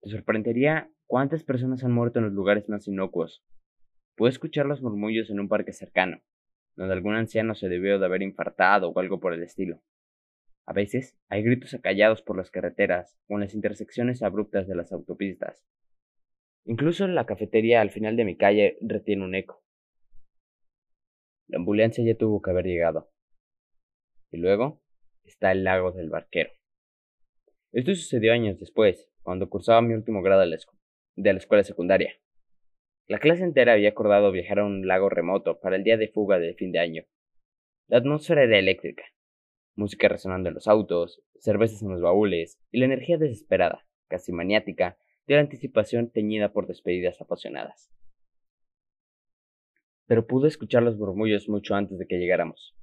Te 0.00 0.10
sorprendería 0.10 0.92
cuántas 1.08 1.42
personas 1.42 1.82
han 1.82 1.90
muerto 1.90 2.20
en 2.20 2.26
los 2.26 2.34
lugares 2.34 2.68
más 2.68 2.86
inocuos. 2.86 3.44
Puedo 4.14 4.30
escuchar 4.30 4.64
los 4.66 4.80
murmullos 4.80 5.28
en 5.28 5.40
un 5.40 5.48
parque 5.48 5.72
cercano, 5.72 6.22
donde 6.76 6.94
algún 6.94 7.16
anciano 7.16 7.56
se 7.56 7.68
debió 7.68 7.98
de 7.98 8.06
haber 8.06 8.22
infartado 8.22 8.90
o 8.90 9.00
algo 9.00 9.18
por 9.18 9.32
el 9.32 9.42
estilo. 9.42 9.82
A 10.66 10.72
veces 10.72 11.18
hay 11.28 11.42
gritos 11.42 11.74
acallados 11.74 12.22
por 12.22 12.36
las 12.36 12.52
carreteras 12.52 13.18
o 13.26 13.34
en 13.34 13.40
las 13.40 13.54
intersecciones 13.54 14.22
abruptas 14.22 14.68
de 14.68 14.76
las 14.76 14.92
autopistas. 14.92 15.66
Incluso 16.64 17.08
la 17.08 17.26
cafetería 17.26 17.80
al 17.80 17.90
final 17.90 18.14
de 18.14 18.24
mi 18.24 18.36
calle 18.36 18.78
retiene 18.82 19.24
un 19.24 19.34
eco. 19.34 19.64
La 21.48 21.58
ambulancia 21.58 22.04
ya 22.04 22.16
tuvo 22.16 22.40
que 22.40 22.52
haber 22.52 22.66
llegado. 22.66 23.10
Y 24.30 24.36
luego 24.36 24.80
está 25.24 25.50
el 25.50 25.64
lago 25.64 25.90
del 25.90 26.08
barquero. 26.08 26.52
Esto 27.72 27.94
sucedió 27.94 28.34
años 28.34 28.60
después, 28.60 29.10
cuando 29.22 29.48
cursaba 29.48 29.80
mi 29.80 29.94
último 29.94 30.20
grado 30.20 30.42
de 30.42 31.32
la, 31.32 31.38
escuela 31.38 31.64
secundaria. 31.64 32.12
La 33.06 33.18
clase 33.18 33.44
entera 33.44 33.72
había 33.72 33.88
acordado 33.88 34.30
viajar 34.30 34.58
a 34.58 34.66
un 34.66 34.86
lago 34.86 35.08
remoto 35.08 35.58
para 35.58 35.76
el 35.76 35.82
día 35.82 35.96
de 35.96 36.08
fuga 36.08 36.38
de 36.38 36.52
fin 36.52 36.70
de 36.70 36.80
año. 36.80 37.04
La 37.88 37.96
atmósfera 37.96 38.44
era 38.44 38.58
eléctrica. 38.58 39.04
música 39.74 40.06
resonando 40.06 40.50
en 40.50 40.54
los 40.54 40.68
autos, 40.68 41.22
cervezas 41.38 41.80
en 41.80 41.88
los 41.88 42.02
baúles 42.02 42.60
y 42.70 42.78
la 42.78 42.84
energía 42.84 43.16
desesperada, 43.16 43.86
casi 44.06 44.32
maniática, 44.32 44.98
de 45.26 45.36
la 45.36 45.40
anticipación 45.40 46.10
teñida 46.10 46.52
por 46.52 46.66
despedidas 46.66 47.22
apasionadas. 47.22 47.90
Pero 50.06 50.26
pude 50.26 50.48
escuchar 50.48 50.82
los 50.82 50.98
murmullos 50.98 51.48
mucho 51.48 51.74
antes 51.74 51.98
de 51.98 52.06
que 52.06 52.18
llegáramos. 52.18 52.76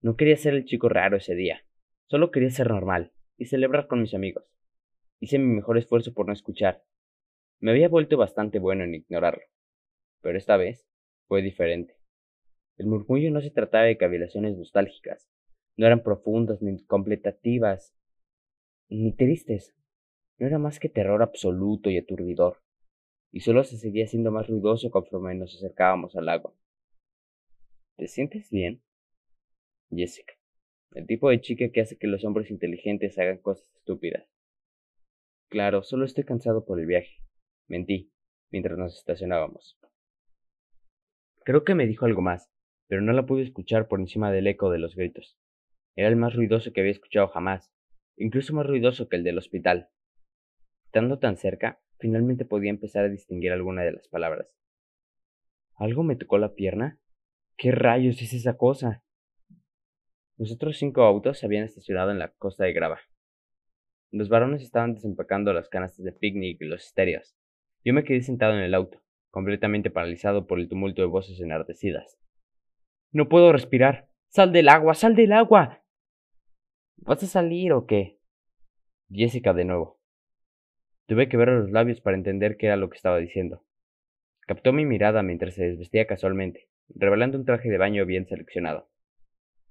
No 0.00 0.16
quería 0.16 0.38
ser 0.38 0.54
el 0.54 0.64
chico 0.64 0.88
raro 0.88 1.18
ese 1.18 1.34
día, 1.34 1.62
solo 2.06 2.30
quería 2.30 2.48
ser 2.48 2.70
normal 2.70 3.12
y 3.40 3.46
celebrar 3.46 3.86
con 3.86 4.02
mis 4.02 4.12
amigos. 4.12 4.44
Hice 5.18 5.38
mi 5.38 5.46
mejor 5.46 5.78
esfuerzo 5.78 6.12
por 6.12 6.26
no 6.26 6.32
escuchar. 6.34 6.84
Me 7.58 7.70
había 7.70 7.88
vuelto 7.88 8.18
bastante 8.18 8.58
bueno 8.58 8.84
en 8.84 8.94
ignorarlo, 8.94 9.42
pero 10.20 10.36
esta 10.36 10.58
vez 10.58 10.86
fue 11.26 11.40
diferente. 11.40 11.96
El 12.76 12.86
murmullo 12.86 13.30
no 13.30 13.40
se 13.40 13.50
trataba 13.50 13.84
de 13.84 13.96
cavilaciones 13.96 14.58
nostálgicas, 14.58 15.30
no 15.78 15.86
eran 15.86 16.02
profundas 16.02 16.60
ni 16.60 16.84
completativas, 16.84 17.94
ni 18.90 19.12
tristes. 19.12 19.74
No 20.38 20.46
era 20.46 20.58
más 20.58 20.78
que 20.78 20.90
terror 20.90 21.22
absoluto 21.22 21.88
y 21.88 21.96
aturdidor, 21.96 22.62
y 23.32 23.40
solo 23.40 23.64
se 23.64 23.78
seguía 23.78 24.06
siendo 24.06 24.30
más 24.30 24.48
ruidoso 24.48 24.90
conforme 24.90 25.34
nos 25.34 25.54
acercábamos 25.56 26.14
al 26.14 26.28
agua. 26.28 26.52
¿Te 27.96 28.06
sientes 28.06 28.50
bien? 28.50 28.82
Jessica, 29.90 30.34
el 30.92 31.06
tipo 31.06 31.30
de 31.30 31.40
chica 31.40 31.70
que 31.70 31.80
hace 31.80 31.96
que 31.96 32.06
los 32.06 32.24
hombres 32.24 32.50
inteligentes 32.50 33.18
hagan 33.18 33.38
cosas 33.38 33.70
estúpidas. 33.76 34.28
Claro, 35.48 35.82
solo 35.82 36.04
estoy 36.04 36.24
cansado 36.24 36.64
por 36.64 36.80
el 36.80 36.86
viaje. 36.86 37.22
Mentí, 37.68 38.12
mientras 38.50 38.78
nos 38.78 38.96
estacionábamos. 38.98 39.78
Creo 41.44 41.64
que 41.64 41.74
me 41.74 41.86
dijo 41.86 42.06
algo 42.06 42.22
más, 42.22 42.50
pero 42.86 43.02
no 43.02 43.12
la 43.12 43.26
pude 43.26 43.42
escuchar 43.42 43.88
por 43.88 44.00
encima 44.00 44.30
del 44.30 44.46
eco 44.46 44.70
de 44.70 44.78
los 44.78 44.94
gritos. 44.94 45.38
Era 45.96 46.08
el 46.08 46.16
más 46.16 46.34
ruidoso 46.34 46.72
que 46.72 46.80
había 46.80 46.92
escuchado 46.92 47.28
jamás, 47.28 47.72
incluso 48.16 48.54
más 48.54 48.66
ruidoso 48.66 49.08
que 49.08 49.16
el 49.16 49.24
del 49.24 49.38
hospital. 49.38 49.90
Estando 50.84 51.18
tan 51.18 51.36
cerca, 51.36 51.80
finalmente 51.98 52.44
podía 52.44 52.70
empezar 52.70 53.04
a 53.04 53.08
distinguir 53.08 53.52
alguna 53.52 53.82
de 53.82 53.92
las 53.92 54.08
palabras. 54.08 54.48
¿Algo 55.74 56.02
me 56.02 56.16
tocó 56.16 56.38
la 56.38 56.54
pierna? 56.54 57.00
¿Qué 57.56 57.72
rayos 57.72 58.20
es 58.22 58.32
esa 58.34 58.56
cosa? 58.56 59.04
Los 60.40 60.50
otros 60.52 60.78
cinco 60.78 61.02
autos 61.02 61.38
se 61.38 61.44
habían 61.44 61.64
estacionado 61.64 62.10
en 62.10 62.18
la 62.18 62.28
costa 62.28 62.64
de 62.64 62.72
grava. 62.72 62.98
Los 64.10 64.30
varones 64.30 64.62
estaban 64.62 64.94
desempacando 64.94 65.52
las 65.52 65.68
canastas 65.68 66.02
de 66.02 66.12
picnic 66.12 66.62
y 66.62 66.64
los 66.64 66.86
estéreos. 66.86 67.36
Yo 67.84 67.92
me 67.92 68.04
quedé 68.04 68.22
sentado 68.22 68.54
en 68.54 68.60
el 68.60 68.72
auto, 68.72 69.02
completamente 69.28 69.90
paralizado 69.90 70.46
por 70.46 70.58
el 70.58 70.66
tumulto 70.66 71.02
de 71.02 71.08
voces 71.08 71.38
enardecidas. 71.40 72.18
No 73.12 73.28
puedo 73.28 73.52
respirar. 73.52 74.08
Sal 74.30 74.50
del 74.50 74.70
agua, 74.70 74.94
sal 74.94 75.14
del 75.14 75.32
agua. 75.32 75.82
¿Vas 76.96 77.22
a 77.22 77.26
salir 77.26 77.74
o 77.74 77.84
qué? 77.84 78.18
Jessica 79.10 79.52
de 79.52 79.66
nuevo. 79.66 80.00
Tuve 81.04 81.28
que 81.28 81.36
ver 81.36 81.50
los 81.50 81.70
labios 81.70 82.00
para 82.00 82.16
entender 82.16 82.56
qué 82.56 82.68
era 82.68 82.76
lo 82.76 82.88
que 82.88 82.96
estaba 82.96 83.18
diciendo. 83.18 83.62
Captó 84.46 84.72
mi 84.72 84.86
mirada 84.86 85.22
mientras 85.22 85.52
se 85.52 85.64
desvestía 85.64 86.06
casualmente, 86.06 86.70
revelando 86.88 87.36
un 87.36 87.44
traje 87.44 87.68
de 87.68 87.76
baño 87.76 88.06
bien 88.06 88.26
seleccionado. 88.26 88.89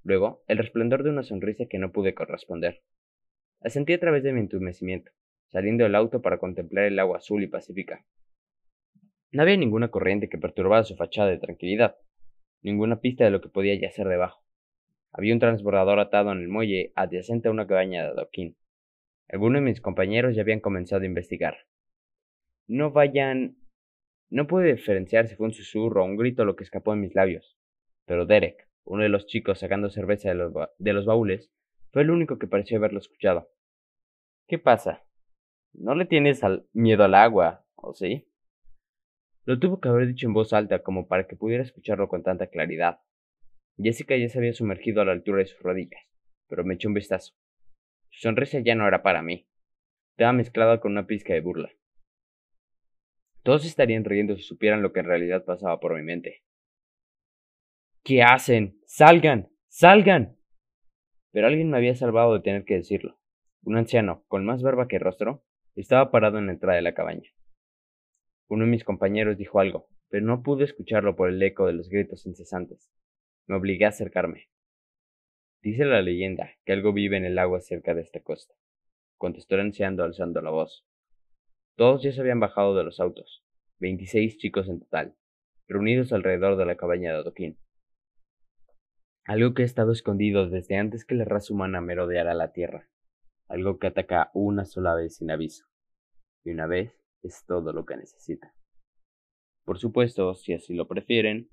Luego, 0.03 0.43
el 0.47 0.57
resplandor 0.57 1.03
de 1.03 1.09
una 1.09 1.23
sonrisa 1.23 1.65
que 1.69 1.77
no 1.77 1.91
pude 1.91 2.13
corresponder. 2.13 2.81
Asentí 3.62 3.93
a 3.93 3.99
través 3.99 4.23
de 4.23 4.31
mi 4.31 4.39
entumecimiento, 4.39 5.12
saliendo 5.47 5.83
del 5.83 5.95
auto 5.95 6.21
para 6.21 6.38
contemplar 6.38 6.85
el 6.85 6.99
agua 6.99 7.17
azul 7.17 7.43
y 7.43 7.47
pacífica. 7.47 8.05
No 9.31 9.41
había 9.43 9.57
ninguna 9.57 9.89
corriente 9.89 10.29
que 10.29 10.38
perturbara 10.38 10.83
su 10.83 10.95
fachada 10.95 11.29
de 11.29 11.38
tranquilidad, 11.38 11.97
ninguna 12.62 13.01
pista 13.01 13.25
de 13.25 13.31
lo 13.31 13.41
que 13.41 13.49
podía 13.49 13.75
yacer 13.75 14.07
debajo. 14.07 14.43
Había 15.12 15.33
un 15.33 15.39
transbordador 15.39 15.99
atado 15.99 16.31
en 16.31 16.39
el 16.39 16.47
muelle 16.47 16.93
adyacente 16.95 17.47
a 17.47 17.51
una 17.51 17.67
cabaña 17.67 18.03
de 18.03 18.09
adoquín. 18.09 18.57
Algunos 19.27 19.62
de 19.62 19.65
mis 19.65 19.81
compañeros 19.81 20.35
ya 20.35 20.41
habían 20.41 20.59
comenzado 20.59 21.03
a 21.03 21.07
investigar. 21.07 21.57
No 22.67 22.91
vayan. 22.91 23.57
No 24.29 24.47
pude 24.47 24.73
diferenciar 24.73 25.27
si 25.27 25.35
fue 25.35 25.47
un 25.47 25.53
susurro 25.53 26.03
o 26.03 26.05
un 26.05 26.15
grito 26.15 26.45
lo 26.45 26.55
que 26.55 26.63
escapó 26.63 26.91
de 26.91 26.97
mis 26.97 27.15
labios, 27.15 27.57
pero 28.05 28.25
Derek, 28.25 28.68
uno 28.83 29.03
de 29.03 29.09
los 29.09 29.25
chicos 29.27 29.59
sacando 29.59 29.89
cerveza 29.89 30.29
de 30.29 30.35
los, 30.35 30.53
de 30.77 30.93
los 30.93 31.05
baúles, 31.05 31.51
fue 31.91 32.03
el 32.03 32.11
único 32.11 32.37
que 32.37 32.47
pareció 32.47 32.77
haberlo 32.77 32.99
escuchado. 32.99 33.49
¿Qué 34.47 34.59
pasa? 34.59 35.03
¿No 35.73 35.95
le 35.95 36.05
tienes 36.05 36.43
al 36.43 36.67
miedo 36.73 37.03
al 37.03 37.15
agua, 37.15 37.65
o 37.75 37.93
sí? 37.93 38.27
Lo 39.45 39.59
tuvo 39.59 39.79
que 39.79 39.89
haber 39.89 40.07
dicho 40.07 40.27
en 40.27 40.33
voz 40.33 40.53
alta 40.53 40.83
como 40.83 41.07
para 41.07 41.27
que 41.27 41.35
pudiera 41.35 41.63
escucharlo 41.63 42.07
con 42.07 42.23
tanta 42.23 42.47
claridad. 42.47 42.99
Jessica 43.77 44.15
ya 44.17 44.27
se 44.29 44.37
había 44.37 44.53
sumergido 44.53 45.01
a 45.01 45.05
la 45.05 45.11
altura 45.11 45.39
de 45.39 45.45
sus 45.45 45.59
rodillas, 45.61 46.03
pero 46.47 46.63
me 46.63 46.75
echó 46.75 46.87
un 46.87 46.93
vistazo. 46.93 47.33
Su 48.09 48.21
sonrisa 48.21 48.59
ya 48.59 48.75
no 48.75 48.87
era 48.87 49.01
para 49.01 49.21
mí. 49.21 49.47
Estaba 50.11 50.33
mezclada 50.33 50.79
con 50.79 50.91
una 50.91 51.07
pizca 51.07 51.33
de 51.33 51.41
burla. 51.41 51.71
Todos 53.43 53.65
estarían 53.65 54.03
riendo 54.03 54.35
si 54.35 54.43
supieran 54.43 54.81
lo 54.81 54.91
que 54.91 54.99
en 54.99 55.05
realidad 55.05 55.45
pasaba 55.45 55.79
por 55.79 55.95
mi 55.95 56.03
mente. 56.03 56.43
¿Qué 58.03 58.23
hacen? 58.23 58.79
¡Salgan! 58.85 59.49
¡Salgan! 59.67 60.38
Pero 61.31 61.47
alguien 61.47 61.69
me 61.69 61.77
había 61.77 61.95
salvado 61.95 62.33
de 62.33 62.39
tener 62.39 62.63
que 62.63 62.75
decirlo. 62.75 63.19
Un 63.63 63.77
anciano, 63.77 64.23
con 64.27 64.45
más 64.45 64.63
barba 64.63 64.88
que 64.88 64.99
rostro, 64.99 65.43
estaba 65.75 66.09
parado 66.09 66.39
en 66.39 66.47
la 66.47 66.53
entrada 66.53 66.77
de 66.77 66.81
la 66.81 66.93
cabaña. 66.93 67.29
Uno 68.47 68.65
de 68.65 68.71
mis 68.71 68.83
compañeros 68.83 69.38
dijo 69.38 69.59
algo, 69.59 69.89
pero 70.07 70.25
no 70.25 70.41
pude 70.43 70.63
escucharlo 70.63 71.15
por 71.15 71.29
el 71.29 71.43
eco 71.43 71.67
de 71.67 71.73
los 71.73 71.89
gritos 71.89 72.25
incesantes. 72.25 72.89
Me 73.47 73.55
obligué 73.55 73.85
a 73.85 73.89
acercarme. 73.89 74.49
Dice 75.62 75.83
la 75.83 76.01
leyenda 76.01 76.51
que 76.65 76.71
algo 76.71 76.93
vive 76.93 77.17
en 77.17 77.25
el 77.25 77.38
agua 77.38 77.59
cerca 77.59 77.93
de 77.93 78.01
esta 78.01 78.21
costa, 78.21 78.53
contestó 79.17 79.55
el 79.55 79.62
anciano 79.62 80.03
alzando 80.03 80.41
la 80.41 80.51
voz. 80.51 80.88
Todos 81.75 82.01
ya 82.01 82.13
se 82.13 82.21
habían 82.21 82.39
bajado 82.39 82.75
de 82.75 82.85
los 82.85 82.99
autos, 82.99 83.43
veintiséis 83.77 84.38
chicos 84.38 84.69
en 84.69 84.79
total, 84.79 85.15
reunidos 85.67 86.13
alrededor 86.13 86.57
de 86.57 86.65
la 86.65 86.77
cabaña 86.77 87.12
de 87.12 87.19
adoquín. 87.19 87.59
Algo 89.29 89.53
que 89.53 89.61
ha 89.61 89.65
estado 89.65 89.91
escondido 89.91 90.49
desde 90.49 90.75
antes 90.75 91.05
que 91.05 91.13
la 91.13 91.23
raza 91.23 91.53
humana 91.53 91.81
merodeara 91.81 92.33
la 92.33 92.51
tierra, 92.51 92.89
algo 93.47 93.77
que 93.77 93.85
ataca 93.85 94.31
una 94.33 94.65
sola 94.65 94.95
vez 94.95 95.17
sin 95.17 95.29
aviso, 95.29 95.67
y 96.43 96.49
una 96.49 96.65
vez 96.65 96.99
es 97.21 97.45
todo 97.45 97.71
lo 97.71 97.85
que 97.85 97.95
necesita. 97.95 98.55
Por 99.65 99.77
supuesto, 99.77 100.33
si 100.33 100.53
así 100.53 100.73
lo 100.73 100.87
prefieren, 100.87 101.51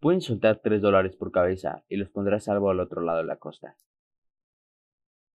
pueden 0.00 0.22
soltar 0.22 0.60
tres 0.62 0.80
dólares 0.80 1.16
por 1.16 1.32
cabeza 1.32 1.84
y 1.86 1.96
los 1.96 2.08
pondrá 2.08 2.38
a 2.38 2.40
salvo 2.40 2.70
al 2.70 2.80
otro 2.80 3.02
lado 3.02 3.18
de 3.18 3.26
la 3.26 3.36
costa. 3.36 3.76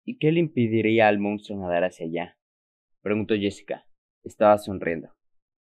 ¿Y 0.04 0.18
qué 0.18 0.30
le 0.30 0.38
impediría 0.38 1.08
al 1.08 1.18
monstruo 1.18 1.58
nadar 1.58 1.82
hacia 1.82 2.06
allá? 2.06 2.38
preguntó 3.00 3.34
Jessica. 3.34 3.84
Estaba 4.22 4.58
sonriendo. 4.58 5.12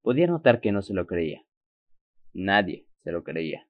Podía 0.03 0.29
notar 0.29 0.61
que 0.61 0.71
no 0.71 0.83
se 0.83 0.95
lo 0.95 1.09
creía. 1.09 1.45
Nadie 2.33 2.87
se 3.03 3.11
lo 3.11 3.25
creía. 3.25 3.67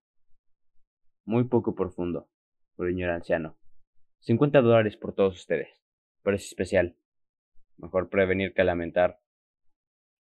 Muy 1.26 1.44
poco 1.44 1.74
profundo, 1.74 2.28
gruñó 2.76 3.06
el 3.06 3.12
anciano. 3.12 3.56
Cincuenta 4.20 4.60
dólares 4.60 4.96
por 4.96 5.14
todos 5.14 5.34
ustedes. 5.37 5.68
Parece 6.22 6.46
especial. 6.46 6.96
Mejor 7.76 8.08
prevenir 8.08 8.52
que 8.54 8.64
lamentar. 8.64 9.20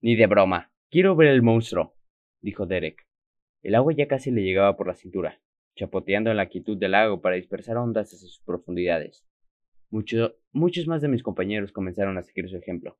Ni 0.00 0.16
de 0.16 0.26
broma. 0.26 0.72
Quiero 0.90 1.16
ver 1.16 1.28
el 1.28 1.42
monstruo, 1.42 1.94
dijo 2.40 2.66
Derek. 2.66 3.06
El 3.62 3.74
agua 3.74 3.92
ya 3.94 4.06
casi 4.08 4.30
le 4.30 4.42
llegaba 4.42 4.76
por 4.76 4.86
la 4.86 4.94
cintura, 4.94 5.40
chapoteando 5.76 6.30
en 6.30 6.36
la 6.36 6.48
quietud 6.48 6.76
del 6.76 6.92
lago 6.92 7.20
para 7.20 7.36
dispersar 7.36 7.76
ondas 7.76 8.08
hacia 8.08 8.18
sus 8.28 8.40
profundidades. 8.44 9.26
Mucho- 9.90 10.36
muchos 10.52 10.86
más 10.86 11.02
de 11.02 11.08
mis 11.08 11.22
compañeros 11.22 11.72
comenzaron 11.72 12.18
a 12.18 12.22
seguir 12.22 12.48
su 12.48 12.56
ejemplo. 12.56 12.98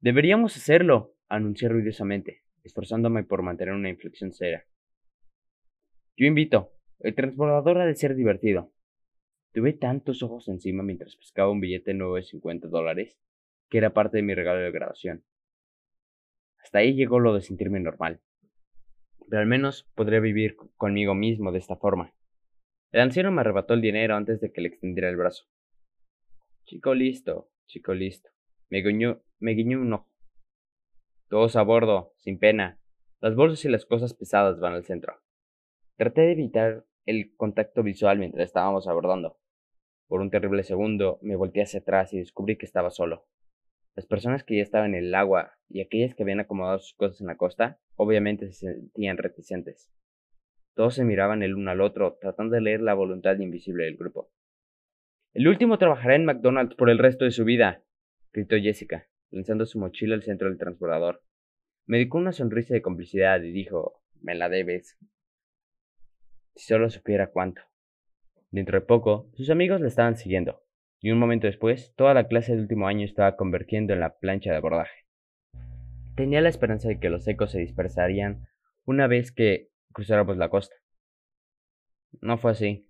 Deberíamos 0.00 0.56
hacerlo, 0.56 1.14
anuncié 1.28 1.68
ruidosamente, 1.68 2.44
esforzándome 2.62 3.24
por 3.24 3.42
mantener 3.42 3.74
una 3.74 3.90
inflexión 3.90 4.32
seria. 4.32 4.64
Yo 6.18 6.26
invito. 6.26 6.72
El 6.98 7.14
transbordador 7.14 7.78
ha 7.78 7.86
de 7.86 7.94
ser 7.94 8.16
divertido. 8.16 8.72
Tuve 9.52 9.72
tantos 9.72 10.20
ojos 10.24 10.48
encima 10.48 10.82
mientras 10.82 11.14
pescaba 11.14 11.48
un 11.48 11.60
billete 11.60 11.94
nuevo 11.94 12.16
de 12.16 12.24
50 12.24 12.66
dólares, 12.66 13.16
que 13.70 13.78
era 13.78 13.94
parte 13.94 14.16
de 14.16 14.24
mi 14.24 14.34
regalo 14.34 14.58
de 14.58 14.72
graduación. 14.72 15.22
Hasta 16.60 16.80
ahí 16.80 16.94
llegó 16.94 17.20
lo 17.20 17.34
de 17.34 17.40
sentirme 17.40 17.78
normal. 17.78 18.20
Pero 19.28 19.40
al 19.40 19.46
menos 19.46 19.88
podré 19.94 20.18
vivir 20.18 20.56
conmigo 20.76 21.14
mismo 21.14 21.52
de 21.52 21.60
esta 21.60 21.76
forma. 21.76 22.12
El 22.90 23.02
anciano 23.02 23.30
me 23.30 23.42
arrebató 23.42 23.74
el 23.74 23.80
dinero 23.80 24.16
antes 24.16 24.40
de 24.40 24.50
que 24.50 24.60
le 24.60 24.68
extendiera 24.70 25.08
el 25.08 25.16
brazo. 25.16 25.44
Chico 26.64 26.94
listo, 26.94 27.48
chico 27.66 27.94
listo. 27.94 28.28
Me 28.70 28.82
guiñó, 28.82 29.22
me 29.38 29.52
guiñó 29.52 29.80
un 29.80 29.92
ojo. 29.92 30.10
Todos 31.28 31.54
a 31.54 31.62
bordo, 31.62 32.12
sin 32.16 32.40
pena. 32.40 32.80
Las 33.20 33.36
bolsas 33.36 33.64
y 33.64 33.68
las 33.68 33.86
cosas 33.86 34.14
pesadas 34.14 34.58
van 34.58 34.72
al 34.72 34.84
centro. 34.84 35.20
Traté 35.98 36.20
de 36.20 36.32
evitar 36.32 36.84
el 37.06 37.34
contacto 37.34 37.82
visual 37.82 38.20
mientras 38.20 38.46
estábamos 38.46 38.86
abordando. 38.86 39.36
Por 40.06 40.20
un 40.20 40.30
terrible 40.30 40.62
segundo 40.62 41.18
me 41.22 41.34
volteé 41.34 41.64
hacia 41.64 41.80
atrás 41.80 42.14
y 42.14 42.20
descubrí 42.20 42.56
que 42.56 42.66
estaba 42.66 42.90
solo. 42.90 43.26
Las 43.96 44.06
personas 44.06 44.44
que 44.44 44.58
ya 44.58 44.62
estaban 44.62 44.94
en 44.94 45.06
el 45.06 45.14
agua 45.16 45.58
y 45.68 45.80
aquellas 45.80 46.14
que 46.14 46.22
habían 46.22 46.38
acomodado 46.38 46.78
sus 46.78 46.94
cosas 46.94 47.20
en 47.20 47.26
la 47.26 47.36
costa, 47.36 47.80
obviamente 47.96 48.52
se 48.52 48.74
sentían 48.74 49.16
reticentes. 49.16 49.92
Todos 50.74 50.94
se 50.94 51.04
miraban 51.04 51.42
el 51.42 51.56
uno 51.56 51.72
al 51.72 51.80
otro, 51.80 52.16
tratando 52.20 52.54
de 52.54 52.60
leer 52.60 52.80
la 52.80 52.94
voluntad 52.94 53.36
invisible 53.40 53.86
del 53.86 53.96
grupo. 53.96 54.30
El 55.34 55.48
último 55.48 55.78
trabajará 55.78 56.14
en 56.14 56.26
McDonald's 56.26 56.76
por 56.76 56.90
el 56.90 56.98
resto 56.98 57.24
de 57.24 57.32
su 57.32 57.44
vida, 57.44 57.82
gritó 58.32 58.54
Jessica, 58.56 59.08
lanzando 59.30 59.66
su 59.66 59.80
mochila 59.80 60.14
al 60.14 60.22
centro 60.22 60.48
del 60.48 60.58
transbordador. 60.58 61.24
Me 61.86 61.96
dedicó 61.96 62.18
una 62.18 62.30
sonrisa 62.30 62.72
de 62.72 62.82
complicidad 62.82 63.42
y 63.42 63.50
dijo, 63.50 64.00
me 64.20 64.36
la 64.36 64.48
debes. 64.48 64.96
Si 66.58 66.66
solo 66.66 66.90
supiera 66.90 67.30
cuánto. 67.30 67.62
Dentro 68.50 68.80
de 68.80 68.84
poco, 68.84 69.30
sus 69.34 69.48
amigos 69.48 69.80
le 69.80 69.86
estaban 69.86 70.16
siguiendo, 70.16 70.60
y 70.98 71.12
un 71.12 71.18
momento 71.20 71.46
después, 71.46 71.94
toda 71.94 72.14
la 72.14 72.26
clase 72.26 72.50
del 72.50 72.62
último 72.62 72.88
año 72.88 73.04
estaba 73.04 73.36
convirtiendo 73.36 73.92
en 73.92 74.00
la 74.00 74.18
plancha 74.18 74.50
de 74.50 74.56
abordaje. 74.56 75.06
Tenía 76.16 76.40
la 76.40 76.48
esperanza 76.48 76.88
de 76.88 76.98
que 76.98 77.10
los 77.10 77.28
ecos 77.28 77.52
se 77.52 77.60
dispersarían 77.60 78.48
una 78.84 79.06
vez 79.06 79.30
que 79.30 79.70
cruzáramos 79.92 80.36
la 80.36 80.48
costa. 80.48 80.74
No 82.20 82.38
fue 82.38 82.50
así. 82.50 82.88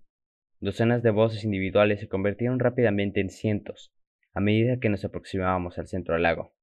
Docenas 0.59 1.03
de 1.03 1.11
voces 1.11 1.43
individuales 1.43 1.99
se 1.99 2.09
convirtieron 2.09 2.57
rápidamente 2.57 3.21
en 3.21 3.29
cientos 3.29 3.93
a 4.33 4.39
medida 4.39 4.79
que 4.79 4.89
nos 4.89 5.05
aproximábamos 5.05 5.77
al 5.77 5.87
centro 5.87 6.15
del 6.15 6.23
lago. 6.23 6.55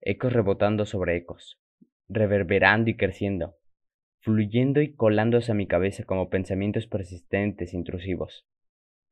Ecos 0.00 0.32
rebotando 0.32 0.86
sobre 0.86 1.18
ecos, 1.18 1.60
reverberando 2.08 2.88
y 2.88 2.96
creciendo, 2.96 3.58
fluyendo 4.24 4.80
y 4.80 4.94
colándose 4.94 5.52
a 5.52 5.54
mi 5.54 5.66
cabeza 5.66 6.04
como 6.04 6.30
pensamientos 6.30 6.86
persistentes 6.86 7.74
intrusivos, 7.74 8.48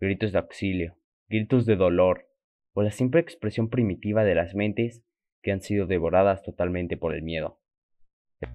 gritos 0.01 0.33
de 0.33 0.39
auxilio, 0.39 0.97
gritos 1.29 1.67
de 1.67 1.77
dolor, 1.77 2.31
o 2.73 2.83
la 2.83 2.93
simple 2.93 3.21
expresión 3.21 3.69
primitiva 3.69 4.25
de 4.25 4.35
las 4.35 4.55
mentes 4.55 5.05
que 5.43 5.53
han 5.53 5.61
sido 5.61 5.87
devoradas 5.87 6.43
totalmente 6.43 6.97
por 6.97 7.15
el 7.15 7.23
miedo. 7.23 7.61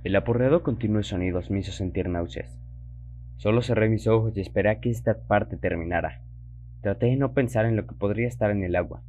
El 0.03 0.15
aporreado 0.15 0.63
continuo 0.63 0.97
de 0.97 1.03
sonidos 1.03 1.51
me 1.51 1.59
hizo 1.59 1.71
sentir 1.71 2.09
náuseas. 2.09 2.59
Solo 3.35 3.61
cerré 3.61 3.87
mis 3.87 4.07
ojos 4.07 4.35
y 4.35 4.41
esperé 4.41 4.71
a 4.71 4.79
que 4.79 4.89
esta 4.89 5.27
parte 5.27 5.57
terminara. 5.57 6.23
Traté 6.81 7.05
de 7.05 7.17
no 7.17 7.35
pensar 7.35 7.67
en 7.67 7.75
lo 7.75 7.85
que 7.85 7.93
podría 7.93 8.27
estar 8.27 8.49
en 8.49 8.63
el 8.63 8.75
agua. 8.75 9.03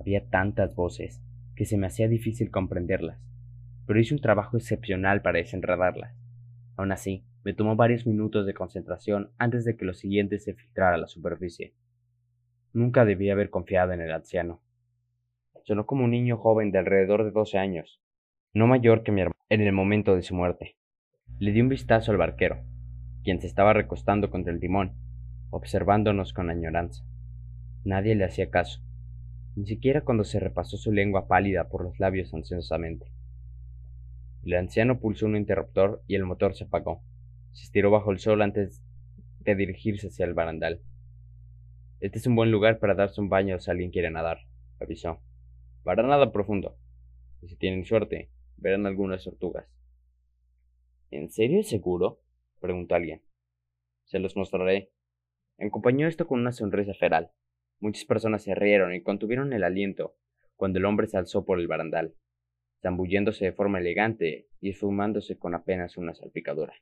Había 0.00 0.30
tantas 0.30 0.74
voces 0.74 1.22
que 1.56 1.66
se 1.66 1.76
me 1.76 1.88
hacía 1.88 2.08
difícil 2.08 2.50
comprenderlas, 2.50 3.20
pero 3.86 4.00
hice 4.00 4.14
un 4.14 4.22
trabajo 4.22 4.56
excepcional 4.56 5.20
para 5.20 5.40
desenredarlas. 5.40 6.25
Aún 6.76 6.92
así, 6.92 7.24
me 7.44 7.54
tomó 7.54 7.76
varios 7.76 8.06
minutos 8.06 8.46
de 8.46 8.54
concentración 8.54 9.30
antes 9.38 9.64
de 9.64 9.76
que 9.76 9.84
lo 9.84 9.94
siguiente 9.94 10.38
se 10.38 10.54
filtrara 10.54 10.96
a 10.96 10.98
la 10.98 11.06
superficie. 11.06 11.74
Nunca 12.72 13.04
debí 13.04 13.30
haber 13.30 13.50
confiado 13.50 13.92
en 13.92 14.02
el 14.02 14.12
anciano. 14.12 14.60
Sonó 15.64 15.86
como 15.86 16.04
un 16.04 16.10
niño 16.10 16.36
joven 16.36 16.70
de 16.70 16.78
alrededor 16.78 17.24
de 17.24 17.30
12 17.30 17.58
años, 17.58 18.02
no 18.52 18.66
mayor 18.66 19.02
que 19.02 19.12
mi 19.12 19.22
hermano 19.22 19.36
en 19.48 19.60
el 19.62 19.72
momento 19.72 20.14
de 20.14 20.22
su 20.22 20.34
muerte. 20.34 20.76
Le 21.38 21.52
di 21.52 21.60
un 21.60 21.68
vistazo 21.68 22.12
al 22.12 22.18
barquero, 22.18 22.62
quien 23.24 23.40
se 23.40 23.46
estaba 23.46 23.72
recostando 23.72 24.30
contra 24.30 24.52
el 24.52 24.60
timón, 24.60 24.92
observándonos 25.50 26.32
con 26.32 26.50
añoranza. 26.50 27.04
Nadie 27.84 28.14
le 28.14 28.24
hacía 28.24 28.50
caso, 28.50 28.82
ni 29.54 29.66
siquiera 29.66 30.02
cuando 30.02 30.24
se 30.24 30.40
repasó 30.40 30.76
su 30.76 30.92
lengua 30.92 31.26
pálida 31.28 31.68
por 31.68 31.82
los 31.82 31.98
labios 31.98 32.34
ansiosamente. 32.34 33.10
El 34.46 34.54
anciano 34.54 35.00
pulsó 35.00 35.26
un 35.26 35.34
interruptor 35.34 36.04
y 36.06 36.14
el 36.14 36.24
motor 36.24 36.54
se 36.54 36.62
apagó. 36.62 37.02
Se 37.50 37.64
estiró 37.64 37.90
bajo 37.90 38.12
el 38.12 38.20
sol 38.20 38.42
antes 38.42 38.80
de 39.40 39.56
dirigirse 39.56 40.06
hacia 40.06 40.24
el 40.24 40.34
barandal. 40.34 40.82
Este 41.98 42.18
es 42.18 42.28
un 42.28 42.36
buen 42.36 42.52
lugar 42.52 42.78
para 42.78 42.94
darse 42.94 43.20
un 43.20 43.28
baño 43.28 43.58
si 43.58 43.72
alguien 43.72 43.90
quiere 43.90 44.08
nadar, 44.08 44.46
avisó. 44.80 45.20
Para 45.82 46.04
nada 46.04 46.30
profundo. 46.30 46.78
Y 47.42 47.48
si 47.48 47.56
tienen 47.56 47.84
suerte, 47.84 48.30
verán 48.56 48.86
algunas 48.86 49.24
tortugas. 49.24 49.66
¿En 51.10 51.28
serio 51.28 51.58
es 51.58 51.68
seguro? 51.68 52.22
preguntó 52.60 52.94
alguien. 52.94 53.22
Se 54.04 54.20
los 54.20 54.36
mostraré. 54.36 54.92
Acompañó 55.58 56.06
esto 56.06 56.28
con 56.28 56.38
una 56.38 56.52
sonrisa 56.52 56.94
feral. 56.94 57.32
Muchas 57.80 58.04
personas 58.04 58.44
se 58.44 58.54
rieron 58.54 58.94
y 58.94 59.02
contuvieron 59.02 59.52
el 59.52 59.64
aliento 59.64 60.14
cuando 60.54 60.78
el 60.78 60.84
hombre 60.84 61.08
se 61.08 61.16
alzó 61.16 61.44
por 61.44 61.58
el 61.58 61.66
barandal, 61.66 62.14
zambulléndose 62.82 63.44
de 63.44 63.52
forma 63.52 63.78
elegante 63.78 64.48
y 64.60 64.70
esfumándose 64.70 65.38
con 65.38 65.54
apenas 65.54 65.96
una 65.96 66.14
salpicadura. 66.14 66.74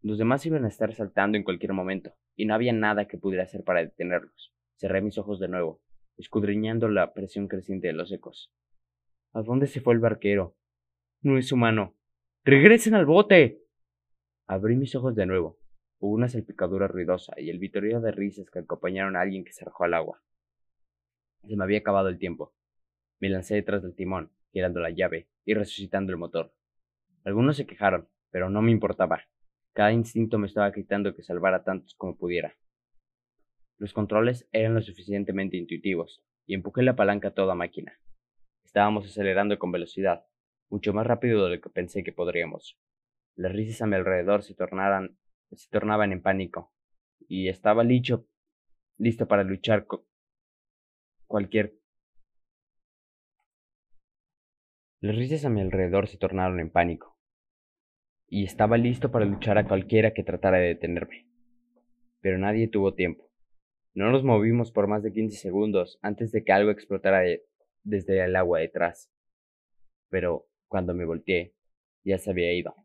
Los 0.00 0.18
demás 0.18 0.44
iban 0.46 0.64
a 0.64 0.68
estar 0.68 0.92
saltando 0.94 1.38
en 1.38 1.44
cualquier 1.44 1.72
momento, 1.72 2.14
y 2.34 2.46
no 2.46 2.54
había 2.54 2.72
nada 2.72 3.06
que 3.06 3.18
pudiera 3.18 3.44
hacer 3.44 3.62
para 3.62 3.80
detenerlos. 3.80 4.52
Cerré 4.76 5.00
mis 5.00 5.16
ojos 5.16 5.38
de 5.38 5.48
nuevo, 5.48 5.80
escudriñando 6.16 6.88
la 6.88 7.12
presión 7.14 7.46
creciente 7.46 7.86
de 7.86 7.92
los 7.92 8.10
ecos. 8.10 8.52
¿A 9.32 9.42
dónde 9.42 9.66
se 9.66 9.80
fue 9.80 9.94
el 9.94 10.00
barquero? 10.00 10.56
No 11.20 11.38
es 11.38 11.52
humano. 11.52 11.96
¡Regresen 12.44 12.94
al 12.94 13.06
bote! 13.06 13.62
Abrí 14.48 14.76
mis 14.76 14.94
ojos 14.96 15.14
de 15.14 15.26
nuevo. 15.26 15.58
Hubo 16.00 16.14
una 16.14 16.28
salpicadura 16.28 16.88
ruidosa 16.88 17.32
y 17.38 17.48
el 17.48 17.60
vitoreo 17.60 18.00
de 18.00 18.10
risas 18.10 18.50
que 18.50 18.58
acompañaron 18.58 19.14
a 19.14 19.20
alguien 19.20 19.44
que 19.44 19.52
se 19.52 19.64
arrojó 19.64 19.84
al 19.84 19.94
agua. 19.94 20.20
Se 21.46 21.56
me 21.56 21.62
había 21.62 21.78
acabado 21.78 22.08
el 22.08 22.18
tiempo. 22.18 22.52
Me 23.22 23.28
lancé 23.28 23.54
detrás 23.54 23.84
del 23.84 23.94
timón, 23.94 24.32
girando 24.52 24.80
la 24.80 24.90
llave 24.90 25.28
y 25.44 25.54
resucitando 25.54 26.10
el 26.10 26.18
motor. 26.18 26.52
Algunos 27.22 27.56
se 27.56 27.68
quejaron, 27.68 28.08
pero 28.32 28.50
no 28.50 28.62
me 28.62 28.72
importaba. 28.72 29.22
Cada 29.74 29.92
instinto 29.92 30.38
me 30.38 30.48
estaba 30.48 30.70
gritando 30.70 31.14
que 31.14 31.22
salvara 31.22 31.62
tantos 31.62 31.94
como 31.94 32.16
pudiera. 32.16 32.56
Los 33.78 33.92
controles 33.92 34.48
eran 34.50 34.74
lo 34.74 34.82
suficientemente 34.82 35.56
intuitivos, 35.56 36.20
y 36.46 36.54
empujé 36.54 36.82
la 36.82 36.96
palanca 36.96 37.28
a 37.28 37.34
toda 37.34 37.54
máquina. 37.54 37.96
Estábamos 38.64 39.06
acelerando 39.06 39.56
con 39.56 39.70
velocidad, 39.70 40.26
mucho 40.68 40.92
más 40.92 41.06
rápido 41.06 41.44
de 41.44 41.54
lo 41.54 41.62
que 41.62 41.70
pensé 41.70 42.02
que 42.02 42.12
podríamos. 42.12 42.76
Las 43.36 43.52
risas 43.52 43.82
a 43.82 43.86
mi 43.86 43.94
alrededor 43.94 44.42
se, 44.42 44.56
tornaran, 44.56 45.16
se 45.52 45.70
tornaban 45.70 46.10
en 46.10 46.22
pánico, 46.22 46.72
y 47.28 47.46
estaba 47.46 47.84
listo, 47.84 48.26
listo 48.98 49.28
para 49.28 49.44
luchar 49.44 49.86
con 49.86 50.00
cualquier... 51.28 51.81
Las 55.02 55.16
risas 55.16 55.44
a 55.44 55.50
mi 55.50 55.60
alrededor 55.60 56.06
se 56.06 56.16
tornaron 56.16 56.60
en 56.60 56.70
pánico, 56.70 57.18
y 58.28 58.44
estaba 58.44 58.78
listo 58.78 59.10
para 59.10 59.24
luchar 59.24 59.58
a 59.58 59.66
cualquiera 59.66 60.14
que 60.14 60.22
tratara 60.22 60.58
de 60.58 60.68
detenerme. 60.68 61.26
Pero 62.20 62.38
nadie 62.38 62.68
tuvo 62.68 62.94
tiempo. 62.94 63.28
No 63.94 64.12
nos 64.12 64.22
movimos 64.22 64.70
por 64.70 64.86
más 64.86 65.02
de 65.02 65.12
15 65.12 65.36
segundos 65.38 65.98
antes 66.02 66.30
de 66.30 66.44
que 66.44 66.52
algo 66.52 66.70
explotara 66.70 67.18
de- 67.18 67.42
desde 67.82 68.24
el 68.24 68.36
agua 68.36 68.60
detrás. 68.60 69.10
Pero 70.08 70.46
cuando 70.68 70.94
me 70.94 71.04
volteé, 71.04 71.52
ya 72.04 72.18
se 72.18 72.30
había 72.30 72.52
ido. 72.52 72.76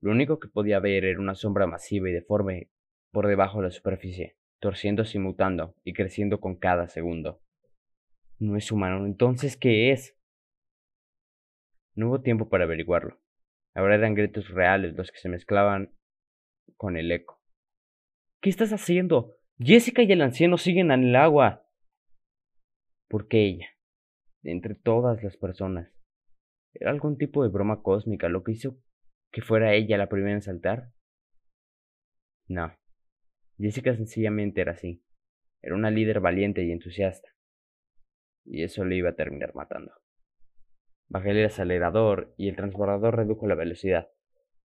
Lo 0.00 0.12
único 0.12 0.38
que 0.38 0.46
podía 0.46 0.78
ver 0.78 1.04
era 1.04 1.18
una 1.18 1.34
sombra 1.34 1.66
masiva 1.66 2.08
y 2.08 2.12
deforme 2.12 2.68
por 3.10 3.26
debajo 3.26 3.58
de 3.58 3.64
la 3.64 3.70
superficie, 3.72 4.36
torciéndose 4.60 5.18
y 5.18 5.22
mutando 5.22 5.74
y 5.82 5.92
creciendo 5.92 6.38
con 6.38 6.54
cada 6.54 6.86
segundo. 6.86 7.40
No 8.38 8.56
es 8.56 8.70
humano, 8.70 9.04
entonces 9.06 9.56
¿qué 9.56 9.90
es? 9.90 10.17
No 11.98 12.06
hubo 12.06 12.20
tiempo 12.20 12.48
para 12.48 12.62
averiguarlo. 12.62 13.18
Ahora 13.74 13.96
eran 13.96 14.14
gritos 14.14 14.48
reales 14.50 14.94
los 14.94 15.10
que 15.10 15.18
se 15.18 15.28
mezclaban 15.28 15.92
con 16.76 16.96
el 16.96 17.10
eco. 17.10 17.42
¿Qué 18.40 18.50
estás 18.50 18.72
haciendo? 18.72 19.34
Jessica 19.58 20.04
y 20.04 20.12
el 20.12 20.22
anciano 20.22 20.58
siguen 20.58 20.92
en 20.92 21.08
el 21.08 21.16
agua. 21.16 21.66
¿Por 23.08 23.26
qué 23.26 23.46
ella? 23.46 23.66
Entre 24.44 24.76
todas 24.76 25.24
las 25.24 25.36
personas. 25.38 25.92
¿Era 26.72 26.92
algún 26.92 27.18
tipo 27.18 27.42
de 27.42 27.48
broma 27.48 27.82
cósmica 27.82 28.28
lo 28.28 28.44
que 28.44 28.52
hizo 28.52 28.78
que 29.32 29.42
fuera 29.42 29.74
ella 29.74 29.98
la 29.98 30.08
primera 30.08 30.34
en 30.34 30.42
saltar? 30.42 30.92
No. 32.46 32.76
Jessica 33.58 33.96
sencillamente 33.96 34.60
era 34.60 34.70
así. 34.70 35.02
Era 35.62 35.74
una 35.74 35.90
líder 35.90 36.20
valiente 36.20 36.62
y 36.62 36.70
entusiasta. 36.70 37.28
Y 38.44 38.62
eso 38.62 38.84
le 38.84 38.94
iba 38.94 39.10
a 39.10 39.16
terminar 39.16 39.52
matando. 39.56 39.90
Bajé 41.08 41.30
el 41.30 41.46
acelerador 41.46 42.34
y 42.36 42.48
el 42.48 42.56
transbordador 42.56 43.16
redujo 43.16 43.46
la 43.46 43.54
velocidad. 43.54 44.10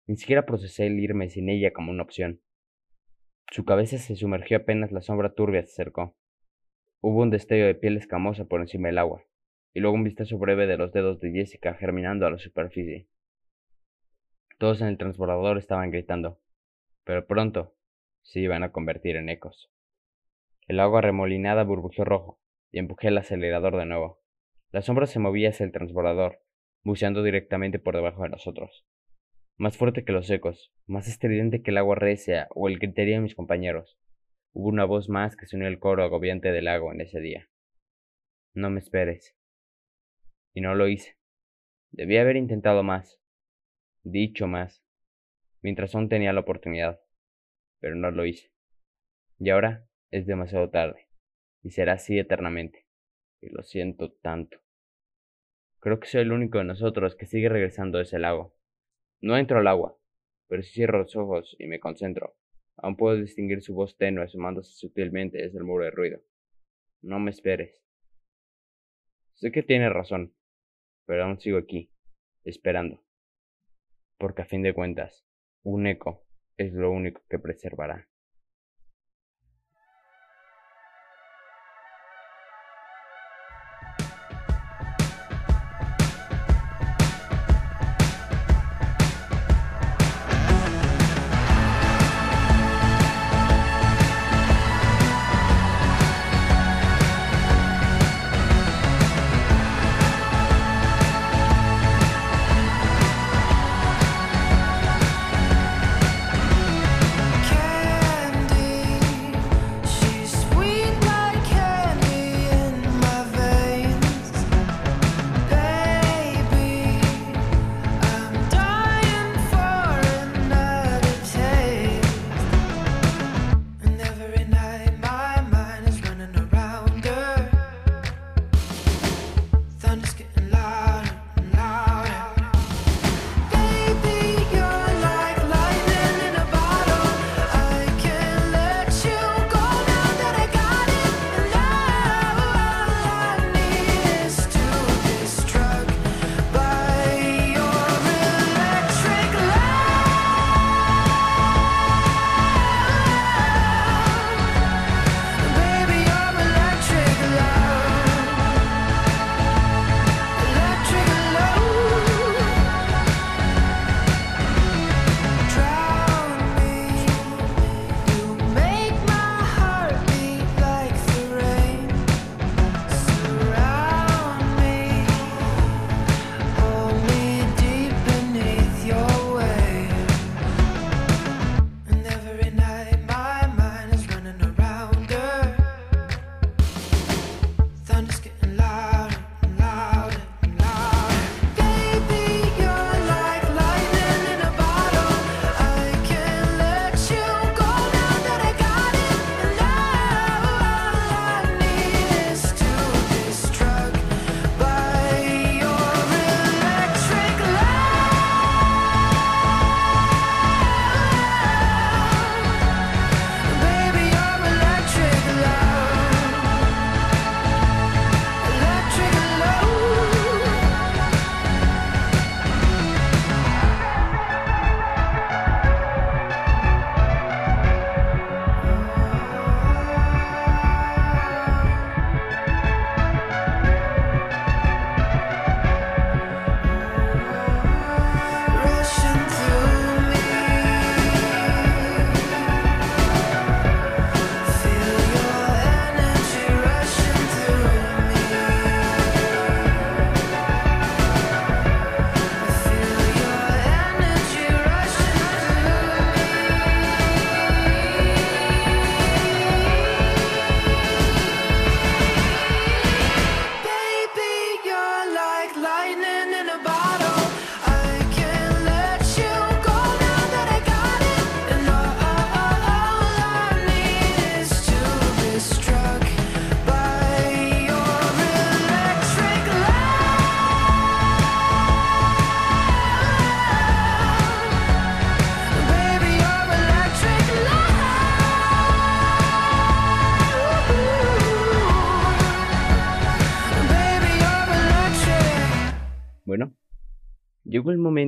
Ni 0.05 0.17
siquiera 0.17 0.45
procesé 0.45 0.87
el 0.87 0.99
irme 0.99 1.29
sin 1.29 1.49
ella 1.49 1.71
como 1.71 1.91
una 1.91 2.03
opción. 2.03 2.41
Su 3.51 3.63
cabeza 3.63 3.97
se 3.97 4.15
sumergió 4.15 4.57
apenas 4.57 4.91
la 4.91 5.01
sombra 5.01 5.33
turbia 5.33 5.61
se 5.63 5.71
acercó. 5.71 6.17
Hubo 6.99 7.21
un 7.21 7.29
destello 7.29 7.65
de 7.65 7.75
piel 7.75 7.95
escamosa 7.95 8.45
por 8.45 8.59
encima 8.59 8.89
del 8.89 8.97
agua, 8.97 9.23
y 9.73 9.79
luego 9.79 9.95
un 9.95 10.03
vistazo 10.03 10.37
breve 10.37 10.67
de 10.67 10.77
los 10.77 10.91
dedos 10.91 11.19
de 11.21 11.31
Jessica 11.31 11.73
germinando 11.75 12.25
a 12.25 12.31
la 12.31 12.37
superficie. 12.37 13.07
Todos 14.57 14.81
en 14.81 14.87
el 14.87 14.97
transbordador 14.97 15.57
estaban 15.57 15.91
gritando, 15.91 16.39
pero 17.03 17.27
pronto 17.27 17.75
se 18.23 18.39
iban 18.39 18.63
a 18.63 18.71
convertir 18.71 19.15
en 19.15 19.29
ecos. 19.29 19.71
El 20.67 20.79
agua 20.79 21.01
remolinada 21.01 21.63
burbujeó 21.63 22.03
rojo, 22.03 22.41
y 22.71 22.79
empujé 22.79 23.07
el 23.09 23.17
acelerador 23.19 23.77
de 23.77 23.85
nuevo. 23.85 24.24
La 24.71 24.81
sombra 24.81 25.05
se 25.05 25.19
movía 25.19 25.49
hacia 25.49 25.65
el 25.65 25.71
transbordador, 25.71 26.41
buceando 26.83 27.23
directamente 27.23 27.79
por 27.79 27.95
debajo 27.95 28.23
de 28.23 28.29
nosotros. 28.29 28.85
Más 29.57 29.77
fuerte 29.77 30.03
que 30.03 30.11
los 30.11 30.29
ecos, 30.29 30.73
más 30.85 31.07
estridente 31.07 31.61
que 31.61 31.71
el 31.71 31.77
agua 31.77 31.95
recia 31.95 32.47
o 32.53 32.67
el 32.67 32.77
griterío 32.77 33.15
de 33.15 33.21
mis 33.21 33.35
compañeros. 33.35 33.97
Hubo 34.53 34.67
una 34.67 34.85
voz 34.85 35.09
más 35.09 35.35
que 35.35 35.45
se 35.45 35.55
unió 35.55 35.67
al 35.67 35.79
coro 35.79 36.03
agobiante 36.03 36.51
del 36.51 36.65
lago 36.65 36.91
en 36.91 37.01
ese 37.01 37.19
día. 37.19 37.49
No 38.53 38.69
me 38.69 38.79
esperes. 38.79 39.35
Y 40.53 40.61
no 40.61 40.75
lo 40.75 40.87
hice. 40.87 41.17
Debí 41.91 42.17
haber 42.17 42.35
intentado 42.35 42.83
más, 42.83 43.21
dicho 44.03 44.47
más, 44.47 44.83
mientras 45.61 45.95
aún 45.95 46.09
tenía 46.09 46.33
la 46.33 46.41
oportunidad, 46.41 47.01
pero 47.79 47.95
no 47.95 48.11
lo 48.11 48.25
hice. 48.25 48.51
Y 49.39 49.49
ahora 49.49 49.87
Es 50.11 50.27
demasiado 50.27 50.69
tarde, 50.69 51.09
y 51.61 51.71
será 51.71 51.93
así 51.93 52.17
eternamente. 52.17 52.84
Y 53.45 53.49
lo 53.49 53.61
siento 53.61 54.11
tanto. 54.11 54.57
Creo 55.79 55.99
que 55.99 56.07
soy 56.07 56.21
el 56.21 56.31
único 56.31 56.57
de 56.57 56.63
nosotros 56.63 57.15
que 57.15 57.27
sigue 57.27 57.47
regresando 57.47 57.99
a 57.99 58.01
ese 58.01 58.17
lago. 58.17 58.55
No 59.21 59.37
entro 59.37 59.59
al 59.59 59.67
agua, 59.67 59.95
pero 60.47 60.63
si 60.63 60.73
cierro 60.73 60.97
los 60.97 61.15
ojos 61.15 61.55
y 61.59 61.67
me 61.67 61.79
concentro, 61.79 62.35
aún 62.75 62.97
puedo 62.97 63.15
distinguir 63.17 63.61
su 63.61 63.75
voz 63.75 63.97
tenue 63.97 64.23
asomándose 64.23 64.71
sutilmente 64.73 65.37
desde 65.37 65.59
el 65.59 65.63
muro 65.63 65.83
de 65.83 65.91
ruido. 65.91 66.21
No 67.03 67.19
me 67.19 67.29
esperes. 67.29 67.83
Sé 69.35 69.51
que 69.51 69.61
tienes 69.61 69.93
razón, 69.93 70.33
pero 71.05 71.25
aún 71.25 71.39
sigo 71.39 71.59
aquí, 71.59 71.91
esperando. 72.45 73.03
Porque 74.17 74.41
a 74.41 74.45
fin 74.45 74.63
de 74.63 74.73
cuentas, 74.73 75.23
un 75.61 75.85
eco 75.85 76.25
es 76.57 76.73
lo 76.73 76.89
único 76.89 77.21
que 77.29 77.37
preservará. 77.37 78.09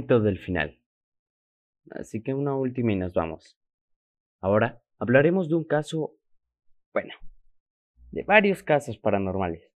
Del 0.08 0.39
final. 0.39 0.80
Así 1.91 2.22
que 2.24 2.34
una 2.34 2.56
última 2.56 2.93
y 2.93 2.96
nos 2.96 3.13
vamos. 3.13 3.60
Ahora 4.41 4.82
hablaremos 5.00 5.50
de 5.50 5.56
un 5.56 5.65
caso, 5.65 6.17
bueno, 6.93 7.13
de 8.12 8.24
varios 8.24 8.63
casos 8.63 8.98
paranormales. 8.98 9.72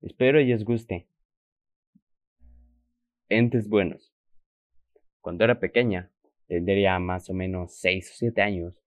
Espero 0.00 0.40
y 0.40 0.52
os 0.52 0.64
guste. 0.64 1.08
Entes 3.28 3.68
buenos. 3.68 4.14
Cuando 5.20 5.44
era 5.44 5.60
pequeña, 5.60 6.10
tendría 6.46 6.98
más 6.98 7.28
o 7.28 7.34
menos 7.34 7.78
6 7.80 8.10
o 8.10 8.14
7 8.16 8.40
años, 8.40 8.82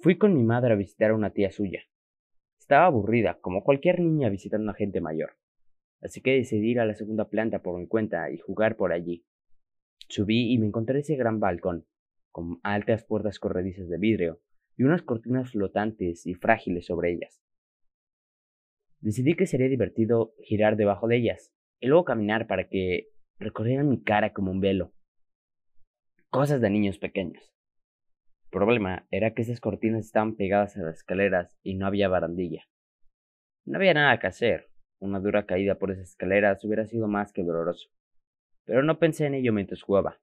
fui 0.00 0.18
con 0.18 0.34
mi 0.34 0.42
madre 0.42 0.72
a 0.72 0.76
visitar 0.76 1.12
a 1.12 1.14
una 1.14 1.30
tía 1.30 1.50
suya. 1.50 1.82
Estaba 2.58 2.86
aburrida, 2.86 3.38
como 3.40 3.62
cualquier 3.62 4.00
niña 4.00 4.28
visitando 4.28 4.70
a 4.72 4.74
gente 4.74 5.00
mayor. 5.00 5.36
Así 6.02 6.20
que 6.20 6.32
decidí 6.32 6.70
ir 6.70 6.80
a 6.80 6.86
la 6.86 6.94
segunda 6.94 7.28
planta 7.28 7.62
por 7.62 7.78
mi 7.78 7.86
cuenta 7.86 8.30
y 8.30 8.38
jugar 8.38 8.76
por 8.76 8.92
allí. 8.92 9.24
Subí 10.10 10.52
y 10.52 10.58
me 10.58 10.66
encontré 10.66 10.98
ese 10.98 11.14
gran 11.14 11.38
balcón, 11.38 11.86
con 12.32 12.58
altas 12.64 13.04
puertas 13.04 13.38
corredizas 13.38 13.88
de 13.88 13.96
vidrio 13.96 14.40
y 14.76 14.82
unas 14.82 15.02
cortinas 15.02 15.52
flotantes 15.52 16.26
y 16.26 16.34
frágiles 16.34 16.86
sobre 16.86 17.12
ellas. 17.12 17.40
Decidí 18.98 19.34
que 19.34 19.46
sería 19.46 19.68
divertido 19.68 20.34
girar 20.42 20.76
debajo 20.76 21.06
de 21.06 21.16
ellas 21.16 21.52
y 21.78 21.86
luego 21.86 22.04
caminar 22.04 22.48
para 22.48 22.68
que 22.68 23.10
recorrieran 23.38 23.88
mi 23.88 24.02
cara 24.02 24.32
como 24.32 24.50
un 24.50 24.60
velo. 24.60 24.92
Cosas 26.28 26.60
de 26.60 26.70
niños 26.70 26.98
pequeños. 26.98 27.54
El 28.46 28.50
problema 28.50 29.06
era 29.12 29.32
que 29.32 29.42
esas 29.42 29.60
cortinas 29.60 30.06
estaban 30.06 30.34
pegadas 30.34 30.76
a 30.76 30.82
las 30.82 30.96
escaleras 30.96 31.56
y 31.62 31.74
no 31.76 31.86
había 31.86 32.08
barandilla. 32.08 32.64
No 33.64 33.78
había 33.78 33.94
nada 33.94 34.18
que 34.18 34.26
hacer. 34.26 34.70
Una 34.98 35.20
dura 35.20 35.46
caída 35.46 35.76
por 35.76 35.92
esas 35.92 36.10
escaleras 36.10 36.64
hubiera 36.64 36.84
sido 36.84 37.06
más 37.06 37.32
que 37.32 37.44
doloroso. 37.44 37.90
Pero 38.64 38.82
no 38.82 38.98
pensé 38.98 39.26
en 39.26 39.34
ello 39.34 39.52
mientras 39.52 39.82
jugaba. 39.82 40.20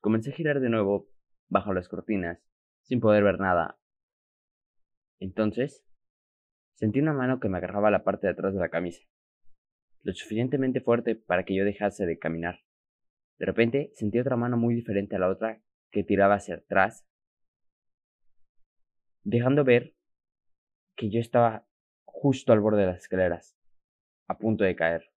Comencé 0.00 0.30
a 0.30 0.34
girar 0.34 0.60
de 0.60 0.68
nuevo 0.68 1.08
bajo 1.48 1.72
las 1.72 1.88
cortinas, 1.88 2.40
sin 2.82 3.00
poder 3.00 3.24
ver 3.24 3.38
nada. 3.38 3.78
Entonces, 5.18 5.84
sentí 6.74 7.00
una 7.00 7.12
mano 7.12 7.40
que 7.40 7.48
me 7.48 7.58
agarraba 7.58 7.90
la 7.90 8.04
parte 8.04 8.26
de 8.26 8.32
atrás 8.32 8.54
de 8.54 8.60
la 8.60 8.68
camisa, 8.68 9.02
lo 10.02 10.12
suficientemente 10.12 10.80
fuerte 10.80 11.14
para 11.14 11.44
que 11.44 11.54
yo 11.54 11.64
dejase 11.64 12.06
de 12.06 12.18
caminar. 12.18 12.60
De 13.38 13.46
repente 13.46 13.90
sentí 13.94 14.18
otra 14.18 14.36
mano 14.36 14.56
muy 14.56 14.74
diferente 14.74 15.16
a 15.16 15.18
la 15.18 15.28
otra 15.28 15.62
que 15.90 16.04
tiraba 16.04 16.34
hacia 16.34 16.56
atrás, 16.56 17.06
dejando 19.22 19.64
ver 19.64 19.94
que 20.96 21.10
yo 21.10 21.20
estaba 21.20 21.66
justo 22.04 22.52
al 22.52 22.60
borde 22.60 22.82
de 22.82 22.86
las 22.88 23.02
escaleras, 23.02 23.56
a 24.28 24.38
punto 24.38 24.64
de 24.64 24.76
caer. 24.76 25.13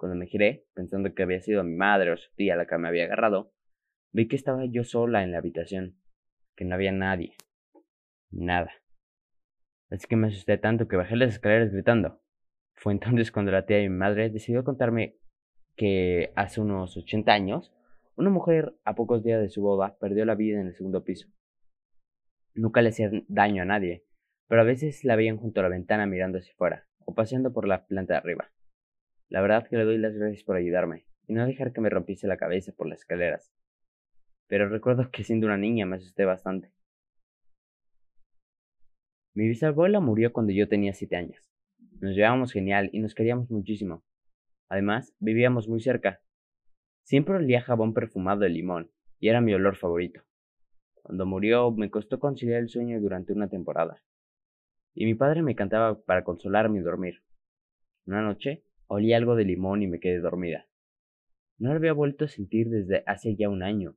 Cuando 0.00 0.16
me 0.16 0.26
giré, 0.26 0.64
pensando 0.72 1.12
que 1.12 1.22
había 1.22 1.42
sido 1.42 1.62
mi 1.62 1.76
madre 1.76 2.10
o 2.10 2.16
su 2.16 2.34
tía 2.34 2.56
la 2.56 2.66
que 2.66 2.78
me 2.78 2.88
había 2.88 3.04
agarrado, 3.04 3.52
vi 4.12 4.28
que 4.28 4.36
estaba 4.36 4.64
yo 4.64 4.82
sola 4.82 5.22
en 5.22 5.30
la 5.30 5.36
habitación, 5.36 6.00
que 6.56 6.64
no 6.64 6.74
había 6.74 6.90
nadie. 6.90 7.34
Nada. 8.30 8.72
Así 9.90 10.06
que 10.08 10.16
me 10.16 10.28
asusté 10.28 10.56
tanto 10.56 10.88
que 10.88 10.96
bajé 10.96 11.16
las 11.16 11.34
escaleras 11.34 11.70
gritando. 11.70 12.22
Fue 12.76 12.94
entonces 12.94 13.30
cuando 13.30 13.52
la 13.52 13.66
tía 13.66 13.76
de 13.76 13.90
mi 13.90 13.94
madre 13.94 14.30
decidió 14.30 14.64
contarme 14.64 15.18
que 15.76 16.32
hace 16.34 16.62
unos 16.62 16.96
80 16.96 17.30
años, 17.30 17.70
una 18.16 18.30
mujer 18.30 18.74
a 18.84 18.94
pocos 18.94 19.22
días 19.22 19.42
de 19.42 19.50
su 19.50 19.60
boda 19.60 19.98
perdió 20.00 20.24
la 20.24 20.34
vida 20.34 20.62
en 20.62 20.68
el 20.68 20.74
segundo 20.74 21.04
piso. 21.04 21.28
Nunca 22.54 22.80
le 22.80 22.88
hacía 22.88 23.10
daño 23.28 23.64
a 23.64 23.66
nadie, 23.66 24.06
pero 24.48 24.62
a 24.62 24.64
veces 24.64 25.04
la 25.04 25.16
veían 25.16 25.36
junto 25.36 25.60
a 25.60 25.64
la 25.64 25.68
ventana 25.68 26.06
mirando 26.06 26.38
hacia 26.38 26.54
afuera, 26.54 26.88
o 27.04 27.12
paseando 27.14 27.52
por 27.52 27.68
la 27.68 27.84
planta 27.84 28.14
de 28.14 28.18
arriba. 28.18 28.50
La 29.30 29.40
verdad 29.40 29.66
que 29.68 29.76
le 29.76 29.84
doy 29.84 29.96
las 29.96 30.16
gracias 30.16 30.42
por 30.42 30.56
ayudarme, 30.56 31.06
y 31.28 31.34
no 31.34 31.46
dejar 31.46 31.72
que 31.72 31.80
me 31.80 31.88
rompiese 31.88 32.26
la 32.26 32.36
cabeza 32.36 32.72
por 32.72 32.88
las 32.88 32.98
escaleras. 32.98 33.52
Pero 34.48 34.68
recuerdo 34.68 35.08
que 35.12 35.22
siendo 35.22 35.46
una 35.46 35.56
niña 35.56 35.86
me 35.86 35.96
asusté 35.96 36.24
bastante. 36.24 36.72
Mi 39.32 39.46
bisabuela 39.46 40.00
murió 40.00 40.32
cuando 40.32 40.52
yo 40.52 40.68
tenía 40.68 40.92
siete 40.92 41.14
años. 41.14 41.48
Nos 42.00 42.16
llevábamos 42.16 42.52
genial 42.52 42.90
y 42.92 42.98
nos 42.98 43.14
queríamos 43.14 43.48
muchísimo. 43.52 44.02
Además, 44.68 45.14
vivíamos 45.20 45.68
muy 45.68 45.80
cerca. 45.80 46.20
Siempre 47.04 47.36
olía 47.36 47.62
jabón 47.62 47.94
perfumado 47.94 48.40
de 48.40 48.48
limón, 48.48 48.90
y 49.20 49.28
era 49.28 49.40
mi 49.40 49.54
olor 49.54 49.76
favorito. 49.76 50.22
Cuando 50.94 51.24
murió 51.24 51.70
me 51.70 51.88
costó 51.88 52.18
conciliar 52.18 52.58
el 52.58 52.68
sueño 52.68 53.00
durante 53.00 53.32
una 53.32 53.48
temporada. 53.48 54.02
Y 54.92 55.04
mi 55.04 55.14
padre 55.14 55.42
me 55.42 55.54
cantaba 55.54 56.00
para 56.02 56.24
consolarme 56.24 56.80
y 56.80 56.82
dormir. 56.82 57.22
Una 58.06 58.22
noche 58.22 58.64
olí 58.92 59.12
algo 59.12 59.36
de 59.36 59.44
limón 59.44 59.82
y 59.82 59.86
me 59.86 60.00
quedé 60.00 60.18
dormida. 60.18 60.66
No 61.58 61.70
lo 61.70 61.76
había 61.76 61.92
vuelto 61.92 62.24
a 62.24 62.28
sentir 62.28 62.68
desde 62.68 63.04
hace 63.06 63.36
ya 63.36 63.48
un 63.48 63.62
año, 63.62 63.96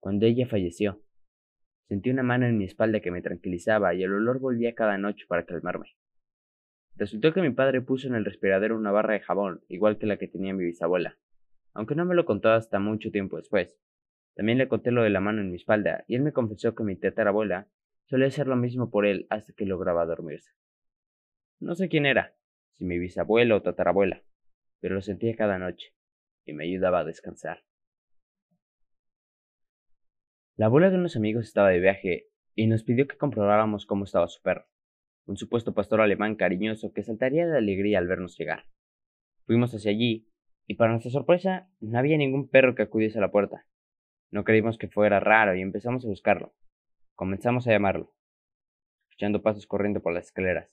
cuando 0.00 0.26
ella 0.26 0.48
falleció. 0.48 1.00
Sentí 1.88 2.10
una 2.10 2.24
mano 2.24 2.46
en 2.46 2.58
mi 2.58 2.64
espalda 2.64 2.98
que 2.98 3.12
me 3.12 3.22
tranquilizaba 3.22 3.94
y 3.94 4.02
el 4.02 4.12
olor 4.12 4.40
volvía 4.40 4.74
cada 4.74 4.98
noche 4.98 5.24
para 5.28 5.44
calmarme. 5.44 5.94
Resultó 6.96 7.32
que 7.32 7.42
mi 7.42 7.50
padre 7.50 7.80
puso 7.80 8.08
en 8.08 8.16
el 8.16 8.24
respiradero 8.24 8.76
una 8.76 8.90
barra 8.90 9.14
de 9.14 9.20
jabón, 9.20 9.62
igual 9.68 9.98
que 9.98 10.06
la 10.06 10.16
que 10.16 10.26
tenía 10.26 10.52
mi 10.52 10.64
bisabuela, 10.64 11.16
aunque 11.72 11.94
no 11.94 12.04
me 12.04 12.16
lo 12.16 12.24
contó 12.24 12.50
hasta 12.50 12.80
mucho 12.80 13.12
tiempo 13.12 13.36
después. 13.36 13.78
También 14.34 14.58
le 14.58 14.66
conté 14.66 14.90
lo 14.90 15.04
de 15.04 15.10
la 15.10 15.20
mano 15.20 15.42
en 15.42 15.50
mi 15.50 15.56
espalda, 15.56 16.04
y 16.08 16.16
él 16.16 16.22
me 16.22 16.32
confesó 16.32 16.74
que 16.74 16.82
mi 16.82 16.96
tatarabuela 16.96 17.68
solía 18.06 18.26
hacer 18.26 18.48
lo 18.48 18.56
mismo 18.56 18.90
por 18.90 19.06
él 19.06 19.28
hasta 19.30 19.52
que 19.52 19.64
lograba 19.64 20.04
dormirse. 20.06 20.50
No 21.60 21.76
sé 21.76 21.88
quién 21.88 22.04
era, 22.04 22.34
si 22.74 22.84
mi 22.84 22.98
bisabuela 22.98 23.56
o 23.56 23.62
tatarabuela, 23.62 24.22
pero 24.80 24.94
lo 24.94 25.02
sentía 25.02 25.34
cada 25.36 25.58
noche, 25.58 25.94
y 26.44 26.52
me 26.52 26.64
ayudaba 26.64 27.00
a 27.00 27.04
descansar. 27.04 27.64
La 30.56 30.66
abuela 30.66 30.90
de 30.90 30.96
unos 30.96 31.16
amigos 31.16 31.46
estaba 31.46 31.70
de 31.70 31.80
viaje 31.80 32.28
y 32.54 32.66
nos 32.66 32.84
pidió 32.84 33.08
que 33.08 33.16
comprobáramos 33.16 33.86
cómo 33.86 34.04
estaba 34.04 34.28
su 34.28 34.40
perro, 34.42 34.66
un 35.26 35.36
supuesto 35.36 35.74
pastor 35.74 36.00
alemán 36.00 36.36
cariñoso 36.36 36.92
que 36.92 37.02
saltaría 37.02 37.46
de 37.46 37.58
alegría 37.58 37.98
al 37.98 38.06
vernos 38.06 38.38
llegar. 38.38 38.66
Fuimos 39.46 39.74
hacia 39.74 39.90
allí, 39.90 40.28
y 40.66 40.74
para 40.74 40.92
nuestra 40.92 41.10
sorpresa 41.10 41.68
no 41.80 41.98
había 41.98 42.16
ningún 42.16 42.48
perro 42.48 42.74
que 42.74 42.82
acudiese 42.82 43.18
a 43.18 43.20
la 43.20 43.30
puerta. 43.30 43.66
No 44.30 44.44
creímos 44.44 44.78
que 44.78 44.88
fuera 44.88 45.20
raro 45.20 45.54
y 45.54 45.60
empezamos 45.60 46.04
a 46.04 46.08
buscarlo. 46.08 46.54
Comenzamos 47.14 47.66
a 47.66 47.70
llamarlo, 47.70 48.14
escuchando 49.08 49.42
pasos 49.42 49.66
corriendo 49.66 50.02
por 50.02 50.12
las 50.12 50.26
escaleras. 50.26 50.70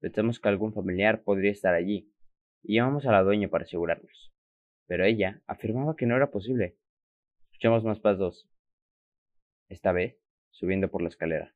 Pensamos 0.00 0.40
que 0.40 0.48
algún 0.48 0.72
familiar 0.72 1.22
podría 1.22 1.50
estar 1.50 1.74
allí, 1.74 2.12
y 2.62 2.76
llamamos 2.76 3.06
a 3.06 3.12
la 3.12 3.22
dueña 3.22 3.48
para 3.48 3.64
asegurarnos. 3.64 4.32
Pero 4.86 5.04
ella 5.04 5.42
afirmaba 5.46 5.96
que 5.96 6.06
no 6.06 6.16
era 6.16 6.30
posible. 6.30 6.78
Escuchamos 7.52 7.84
más 7.84 8.00
pasos, 8.00 8.50
esta 9.68 9.92
vez 9.92 10.18
subiendo 10.50 10.90
por 10.90 11.02
la 11.02 11.08
escalera. 11.08 11.54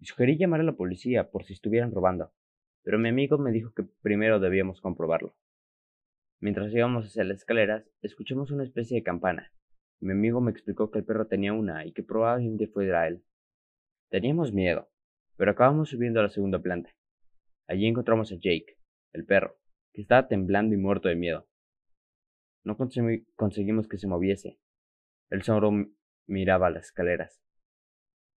Sugerí 0.00 0.36
llamar 0.36 0.60
a 0.60 0.64
la 0.64 0.76
policía 0.76 1.30
por 1.30 1.44
si 1.44 1.52
estuvieran 1.52 1.92
robando, 1.92 2.32
pero 2.82 2.98
mi 2.98 3.08
amigo 3.08 3.38
me 3.38 3.52
dijo 3.52 3.72
que 3.72 3.84
primero 4.02 4.40
debíamos 4.40 4.80
comprobarlo. 4.80 5.36
Mientras 6.40 6.72
íbamos 6.72 7.06
hacia 7.06 7.24
las 7.24 7.38
escaleras, 7.38 7.90
escuchamos 8.02 8.50
una 8.50 8.64
especie 8.64 8.96
de 8.96 9.02
campana. 9.02 9.52
Mi 10.00 10.12
amigo 10.12 10.40
me 10.40 10.50
explicó 10.50 10.90
que 10.90 10.98
el 10.98 11.04
perro 11.04 11.26
tenía 11.26 11.52
una 11.52 11.86
y 11.86 11.92
que 11.92 12.02
probablemente 12.02 12.66
fuera 12.66 13.08
él. 13.08 13.24
Teníamos 14.10 14.52
miedo, 14.52 14.90
pero 15.36 15.52
acabamos 15.52 15.88
subiendo 15.88 16.20
a 16.20 16.24
la 16.24 16.28
segunda 16.28 16.58
planta. 16.58 16.90
Allí 17.66 17.86
encontramos 17.86 18.30
a 18.32 18.36
Jake, 18.36 18.76
el 19.12 19.24
perro, 19.24 19.56
que 19.92 20.02
estaba 20.02 20.28
temblando 20.28 20.74
y 20.74 20.78
muerto 20.78 21.08
de 21.08 21.16
miedo. 21.16 21.48
No 22.62 22.76
consegui- 22.76 23.26
conseguimos 23.36 23.88
que 23.88 23.98
se 23.98 24.06
moviese. 24.06 24.58
Él 25.30 25.42
solo 25.42 25.70
miraba 26.26 26.70
las 26.70 26.86
escaleras. 26.86 27.40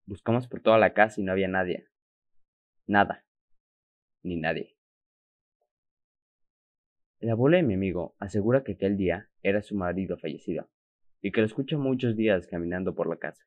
Buscamos 0.06 0.48
por 0.48 0.60
toda 0.60 0.78
la 0.78 0.92
casa 0.92 1.20
y 1.20 1.24
no 1.24 1.32
había 1.32 1.48
nadie. 1.48 1.88
Nada. 2.86 3.24
Ni 4.22 4.36
nadie. 4.36 4.76
La 7.20 7.32
abuela 7.32 7.56
de 7.56 7.62
mi 7.62 7.74
amigo 7.74 8.14
asegura 8.18 8.64
que 8.64 8.72
aquel 8.72 8.96
día 8.98 9.30
era 9.42 9.62
su 9.62 9.74
marido 9.74 10.18
fallecido 10.18 10.68
y 11.22 11.32
que 11.32 11.40
lo 11.40 11.46
escucha 11.46 11.78
muchos 11.78 12.16
días 12.16 12.46
caminando 12.46 12.94
por 12.94 13.08
la 13.08 13.16
casa. 13.16 13.44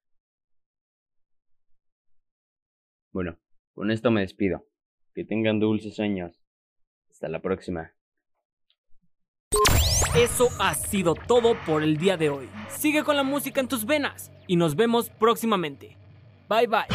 Bueno, 3.11 3.37
con 3.73 3.91
esto 3.91 4.09
me 4.09 4.21
despido. 4.21 4.65
Que 5.17 5.25
tengan 5.25 5.59
dulces 5.59 5.95
sueños. 5.95 6.39
Hasta 7.09 7.27
la 7.27 7.41
próxima. 7.41 7.91
Eso 10.15 10.49
ha 10.59 10.75
sido 10.75 11.15
todo 11.15 11.55
por 11.65 11.81
el 11.81 11.97
día 11.97 12.17
de 12.17 12.29
hoy. 12.29 12.47
Sigue 12.69 13.03
con 13.03 13.15
la 13.15 13.23
música 13.23 13.59
en 13.59 13.67
tus 13.67 13.87
venas 13.87 14.31
y 14.45 14.57
nos 14.57 14.75
vemos 14.75 15.09
próximamente. 15.09 15.97
Bye 16.47 16.67
bye. 16.67 16.85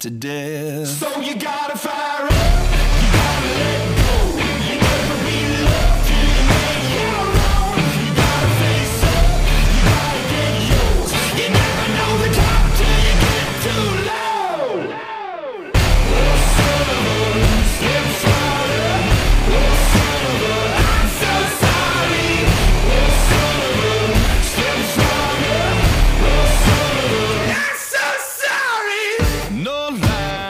To 0.00 0.10
death. 0.10 0.86
So 0.86 1.20
you 1.20 1.34
gotta 1.36 1.76
fire 1.76 2.07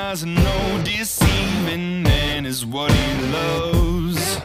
lies 0.08 0.22
and 0.22 0.34
no 0.34 0.82
deceiving. 0.84 2.02
Man 2.02 2.46
is 2.46 2.64
what 2.64 2.90
he 2.90 3.08
loves. 3.32 4.40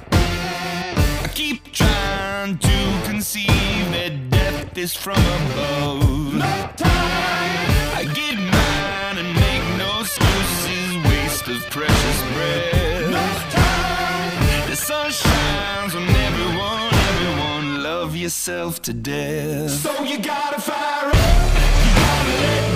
I 1.25 1.29
keep 1.33 1.71
trying 1.71 2.57
to 2.57 2.77
conceive 3.05 3.85
that 3.95 4.29
death 4.29 4.77
is 4.77 4.93
from 4.93 5.23
above. 5.37 6.33
No 6.33 6.53
time. 6.75 7.61
I 7.99 8.03
get 8.19 8.35
mine 8.57 9.17
and 9.21 9.31
make 9.45 9.65
no 9.83 9.89
excuses. 10.01 10.89
Waste 11.09 11.47
of 11.47 11.61
precious 11.69 12.19
breath. 12.33 13.09
No 13.19 13.27
time. 13.61 14.69
The 14.69 14.75
sun 14.75 15.11
shines 15.11 15.95
on 15.95 16.07
everyone. 16.27 16.93
Everyone 17.11 17.83
love 17.83 18.15
yourself 18.15 18.81
to 18.81 18.93
death. 18.93 19.71
So 19.71 20.03
you 20.03 20.17
gotta 20.19 20.59
fire 20.59 21.07
up. 21.07 21.47
You 21.85 21.91
gotta 22.03 22.33
let 22.43 22.72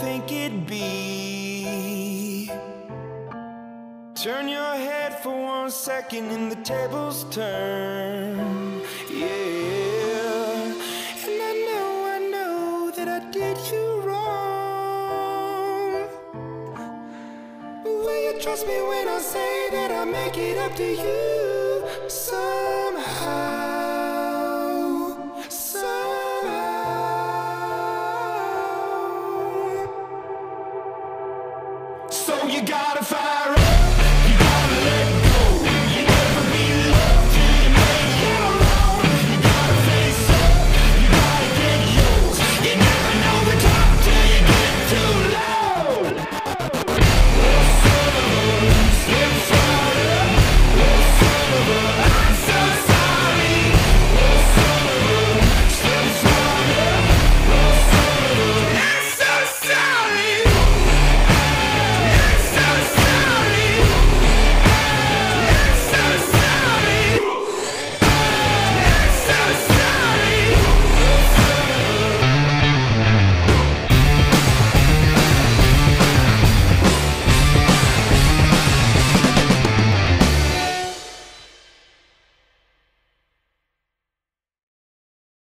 think 0.00 0.32
it'd 0.32 0.66
be. 0.66 2.50
Turn 4.14 4.48
your 4.48 4.74
head 4.74 5.18
for 5.22 5.30
one 5.30 5.70
second 5.70 6.30
and 6.30 6.50
the 6.50 6.56
tables 6.56 7.24
turn. 7.30 8.38
Yeah. 9.10 10.72
And 11.26 11.38
I 11.50 11.52
know, 11.68 11.88
I 12.16 12.18
know 12.32 12.90
that 12.96 13.08
I 13.08 13.20
did 13.30 13.58
you 13.70 14.00
wrong. 14.00 15.92
Will 17.84 18.20
you 18.26 18.34
trust 18.40 18.66
me 18.66 18.80
when 18.82 19.06
I 19.08 19.18
say 19.18 19.68
that 19.70 19.90
I 19.90 20.04
make 20.04 20.36
it 20.38 20.56
up 20.58 20.74
to 20.76 20.88
you 21.04 21.84
somehow? 22.08 23.79